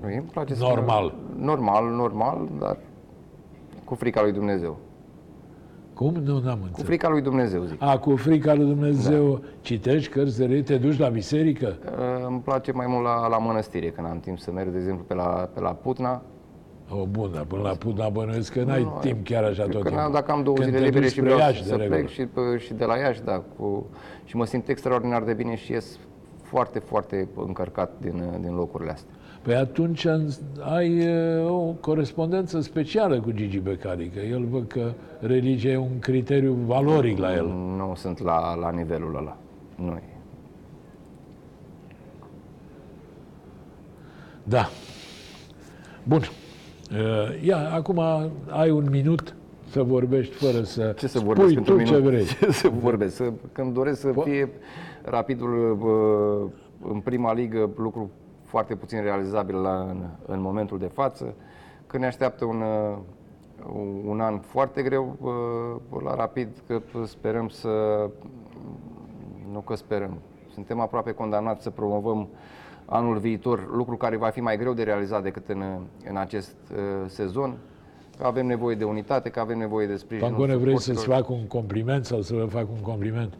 [0.05, 1.15] Mie îmi place să- Normal.
[1.39, 2.77] Normal, normal, dar
[3.93, 4.77] cu frica lui Dumnezeu.
[5.95, 6.15] cum?
[6.25, 6.87] Nu, n-am Cu înțeles.
[6.87, 7.83] frica lui Dumnezeu, zic.
[7.83, 11.77] A, cu frica lui Dumnezeu, citești cărți de rei, te duci la biserică?
[11.85, 15.05] Uh, Îmi place mai mult la, la mănăstire, când am timp să merg, de exemplu,
[15.05, 16.23] pe la, pe la Putna.
[17.01, 20.11] O, bun, dar până la Putna bănuiesc că n-ai timp chiar așa tot Că timpul.
[20.13, 21.97] dacă am două Când zile te libere duci și spre vreau Iași, de să regulă.
[21.97, 23.87] plec și, pe- și de la Iași, da, cu,
[24.25, 25.99] și mă simt extraordinar de bine și ies
[26.43, 29.15] foarte, foarte încărcat din, din locurile astea.
[29.43, 30.07] Păi atunci
[30.61, 35.99] ai e, o corespondență specială cu Gigi Becali, că el văd că religia e un
[35.99, 37.47] criteriu valoric la el.
[37.77, 39.37] Nu sunt la, la nivelul ăla.
[39.77, 40.03] Nu e.
[44.43, 44.69] Da.
[46.05, 46.21] Bun.
[46.21, 48.01] Uh, Ia, acum
[48.49, 49.35] ai un minut
[49.71, 52.09] să vorbești fără să Ce să spui vorbesc tu într-un ce minut?
[52.09, 52.25] vrei.
[52.41, 53.15] Ce să vorbesc?
[53.15, 54.49] Să, când doresc să fie
[55.03, 58.11] rapidul bă, în prima ligă, lucru
[58.53, 61.35] foarte puțin realizabil la, în, în momentul de față,
[61.87, 62.99] că ne așteaptă un, uh,
[64.07, 65.17] un an foarte greu
[65.91, 67.69] bă, la rapid, că sperăm să...
[69.53, 70.19] Nu că sperăm.
[70.53, 72.29] Suntem aproape condamnați să promovăm
[72.85, 75.63] anul viitor, lucru care va fi mai greu de realizat decât în,
[76.09, 77.57] în acest uh, sezon.
[78.19, 80.27] Că avem nevoie de unitate, că avem nevoie de sprijin.
[80.29, 83.35] Pancone, vrei să-ți fac un compliment sau să vă fac un compliment?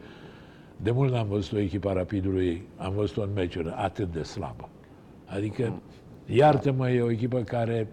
[0.77, 4.69] De mult n-am văzut o echipă a Rapidului, am văzut-o în meciuri atât de slabă.
[5.37, 5.73] Adică,
[6.27, 7.87] iartă-mă, e o echipă care,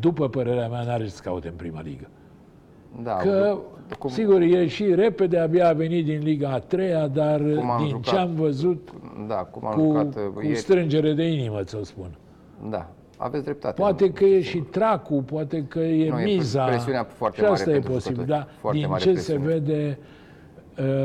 [0.00, 2.06] după părerea mea, n-are să caute în prima ligă.
[3.02, 3.58] Da, Că,
[3.98, 7.78] cum, sigur, e și repede, abia a venit din Liga a treia, dar Cum am
[7.78, 8.90] din jucat ce am văzut,
[9.28, 12.10] da, cum am cu, jucat uh, cu ieri, strângere de inimă, ți-o spun.
[12.70, 13.80] da, aveți dreptate.
[13.80, 16.64] Poate că e și tracul, poate că e Nu, e miza.
[16.64, 18.38] presiunea foarte și mare asta e pentru posibil, jucători.
[18.38, 19.44] dar Foarte din mare ce presiune.
[19.44, 19.98] se vede,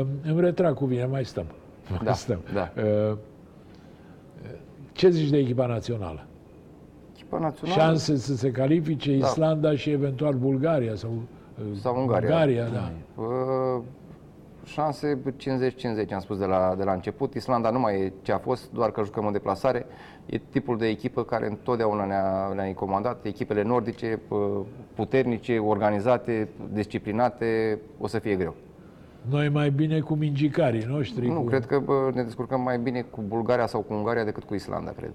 [0.00, 1.46] uh, îmi retrag cu bine, mai stăm.
[1.90, 2.40] Mai Da, stăm.
[2.54, 2.72] da.
[3.10, 3.16] Uh,
[5.02, 6.26] ce zici de echipa națională?
[7.14, 9.26] Echipa națională Șanse să se califice Da.
[9.26, 12.28] Islanda și eventual Bulgaria sau, uh, Sau Ungaria.
[12.28, 12.92] Ungaria da.
[13.22, 13.82] Uh,
[14.64, 17.34] șanse 50-50, am spus de la, de la început.
[17.34, 19.86] Islanda nu mai e ce a fost, doar că jucăm în deplasare.
[20.26, 23.24] E tipul de echipă care întotdeauna ne-a, ne-a comandat.
[23.24, 24.60] Echipele nordice, uh,
[24.94, 28.54] puternice, organizate, disciplinate, o să fie greu.
[29.30, 31.26] Noi mai bine cu mingicarii noștri.
[31.26, 31.44] Nu, cu...
[31.44, 34.90] cred că bă, ne descurcăm mai bine cu Bulgaria sau cu Ungaria decât cu Islanda,
[34.90, 35.12] cred.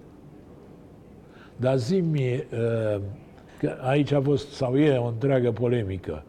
[1.55, 3.01] Dar zi-mi, uh,
[3.59, 6.23] că aici a fost, sau e o întreagă polemică.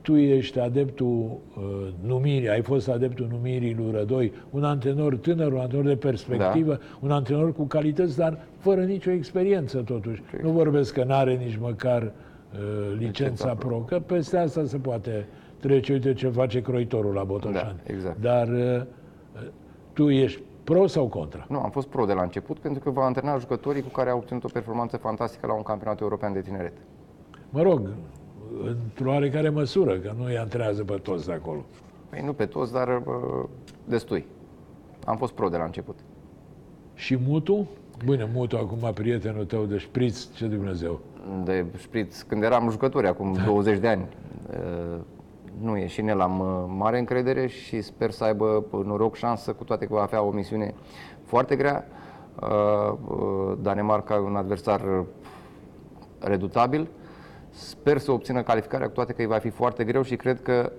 [0.00, 5.58] Tu ești adeptul uh, numirii, ai fost adeptul numirii lui Rădoi, un antrenor tânăr, un
[5.58, 6.98] antrenor de perspectivă, da.
[7.00, 10.22] un antrenor cu calități, dar fără nicio experiență totuși.
[10.42, 12.10] Nu vorbesc că n-are nici măcar uh,
[12.98, 15.26] licența, Licența pro, că peste asta se poate
[15.66, 15.92] trece.
[15.92, 17.80] Uite ce face croitorul la Botoșani.
[17.84, 18.20] Da, exact.
[18.20, 18.82] Dar uh,
[19.92, 21.46] tu ești pro sau contra?
[21.48, 24.18] Nu, am fost pro de la început pentru că va antrena jucătorii cu care au
[24.18, 26.72] obținut o performanță fantastică la un campionat european de tineret.
[27.50, 27.88] Mă rog,
[28.64, 31.64] într-o oarecare măsură, că nu îi antrează pe toți de acolo.
[32.08, 33.46] Păi nu pe toți, dar bă,
[33.84, 34.26] destui.
[35.04, 35.98] Am fost pro de la început.
[36.94, 37.68] Și Mutu?
[38.04, 41.00] Bine, Mutu, acum prietenul tău de șpriț, ce Dumnezeu.
[41.44, 44.08] De șpriț, când eram jucători, acum 20 de ani.
[45.58, 48.84] Uh, Nu e și în el am uh, mare încredere și sper să aibă uh,
[48.84, 50.74] noroc, șansă, cu toate că va avea o misiune
[51.24, 51.86] foarte grea.
[52.42, 55.04] Uh, uh, Danemarca e un adversar uh,
[56.18, 56.88] redutabil.
[57.50, 60.72] Sper să obțină calificarea, cu toate că îi va fi foarte greu și cred că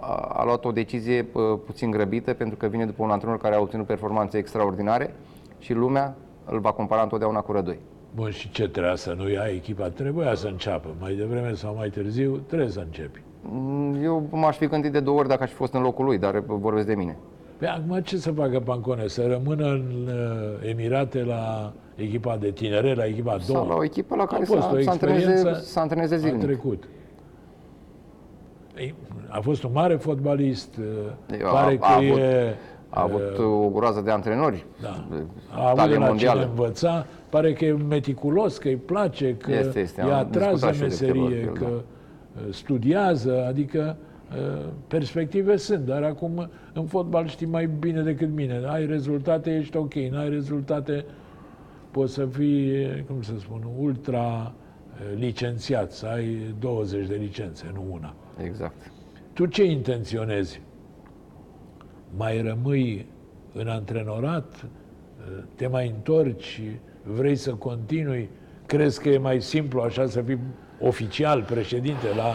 [0.00, 3.54] a, a luat o decizie uh, puțin grăbită, pentru că vine după un antrenor care
[3.54, 5.14] a obținut performanțe extraordinare
[5.58, 7.78] și lumea îl va compara întotdeauna cu Rădoi.
[8.14, 9.88] Bun, și ce trebuia să nu ia echipa?
[9.88, 10.88] Trebuia să înceapă.
[11.00, 13.22] Mai devreme sau mai târziu, trebuie să începi.
[13.42, 16.18] Mm, Eu m-aș fi gândit de două ori dacă aș fi fost în locul lui,
[16.18, 17.16] dar uh, vorbesc de mine.
[17.58, 19.06] Pe acum ce să facă Pancone?
[19.06, 23.58] Să rămână în uh, Emirate la echipa de tinere, la echipa a doua?
[23.58, 26.14] Sau la o echipă la care A fost să, o să, antreneze, experiență să antreneze
[26.14, 26.40] a zilnic.
[26.42, 26.84] trecut.
[28.76, 28.94] Ei,
[29.28, 32.54] A fost un mare fotbalist, uh, Eu, pare a- a că avut- e...
[32.94, 34.66] A avut o groază de antrenori.
[34.82, 35.04] Da.
[35.10, 35.16] de
[35.50, 36.40] A avut de talie la mondială.
[36.40, 40.00] cine învăța, pare că e meticulos, că îi place, că Este, este.
[40.00, 41.80] e Am atras discutat de și eu de câteva meserie, ori cu el, că uh,
[42.50, 43.96] studiază, adică
[44.36, 48.62] uh, perspective sunt, dar acum în fotbal știi mai bine decât mine.
[48.66, 51.04] Ai rezultate, ești ok, n-ai rezultate,
[51.90, 57.84] poți să fii, cum să spun, ultra uh, licențiat, să ai 20 de licențe, nu
[57.90, 58.14] una.
[58.44, 58.92] Exact.
[59.32, 60.60] Tu ce intenționezi?
[62.16, 63.06] Mai rămâi
[63.52, 64.66] în antrenorat?
[65.54, 66.62] Te mai întorci?
[67.02, 68.28] Vrei să continui?
[68.66, 70.38] Crezi că e mai simplu așa să fii
[70.82, 72.34] oficial președinte la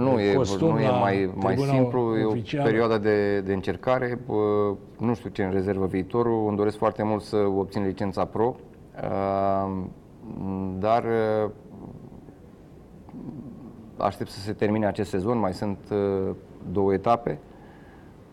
[0.00, 2.68] Nu e, costum, nu e la mai, mai tribuna simplu, e o oficială?
[2.68, 4.18] perioadă de, de încercare.
[4.26, 6.46] Bă, Nu știu ce în rezervă viitorul.
[6.48, 8.56] Îmi doresc foarte mult să obțin licența pro,
[9.02, 9.82] uh,
[10.78, 11.50] dar uh,
[13.96, 15.38] aștept să se termine acest sezon.
[15.38, 16.34] Mai sunt uh,
[16.72, 17.38] două etape.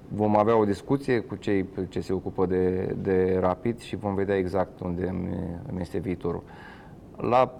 [0.07, 4.35] Vom avea o discuție cu cei ce se ocupă de, de rapid și vom vedea
[4.35, 6.43] exact unde îmi, îmi este viitorul.
[7.17, 7.51] La,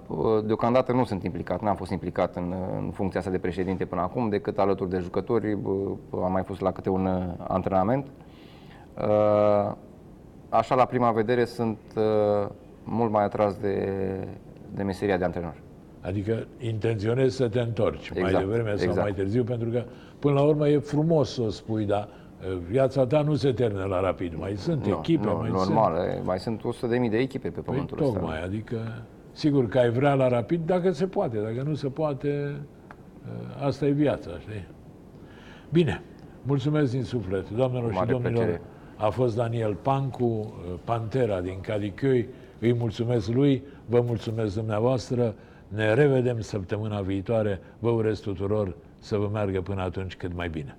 [0.45, 4.29] deocamdată nu sunt implicat, n-am fost implicat în, în funcția asta de președinte până acum,
[4.29, 8.07] decât alături de jucători, bă, am mai fost la câte un uh, antrenament.
[8.97, 9.71] Uh,
[10.49, 12.47] Așa, la prima vedere, sunt uh,
[12.83, 13.87] mult mai atras de,
[14.73, 15.53] de meseria de antrenor.
[16.01, 19.01] Adică intenționezi să te întorci mai Exact, devreme sau exact.
[19.01, 19.83] mai târziu, pentru că
[20.19, 23.83] până la urmă e frumos să o spui, dar uh, viața ta nu se termină
[23.83, 24.33] la rapid.
[24.37, 26.07] Mai sunt echipe, nu, mai normal, sunt...
[26.07, 26.61] e, mai sunt
[27.03, 28.45] 100.000 de echipe pe Păi, pământul tocmai, ăsta.
[28.45, 28.77] adică
[29.35, 32.55] sigur că ai vrea la rapid dacă se poate, dacă nu se poate,
[33.61, 34.67] ă, asta e viața, știi?
[35.71, 36.01] Bine,
[36.43, 38.33] mulțumesc din suflet, doamnelor și Mare domnilor.
[38.33, 38.61] plăcere.
[38.97, 42.27] A fost Daniel Pancu, ă, Pantera din Cadicăi,
[42.59, 45.35] îi mulțumesc lui, vă mulțumesc dumneavoastră,
[45.67, 50.77] ne revedem săptămâna viitoare, vă urez tuturor să vă meargă până atunci cât mai bine.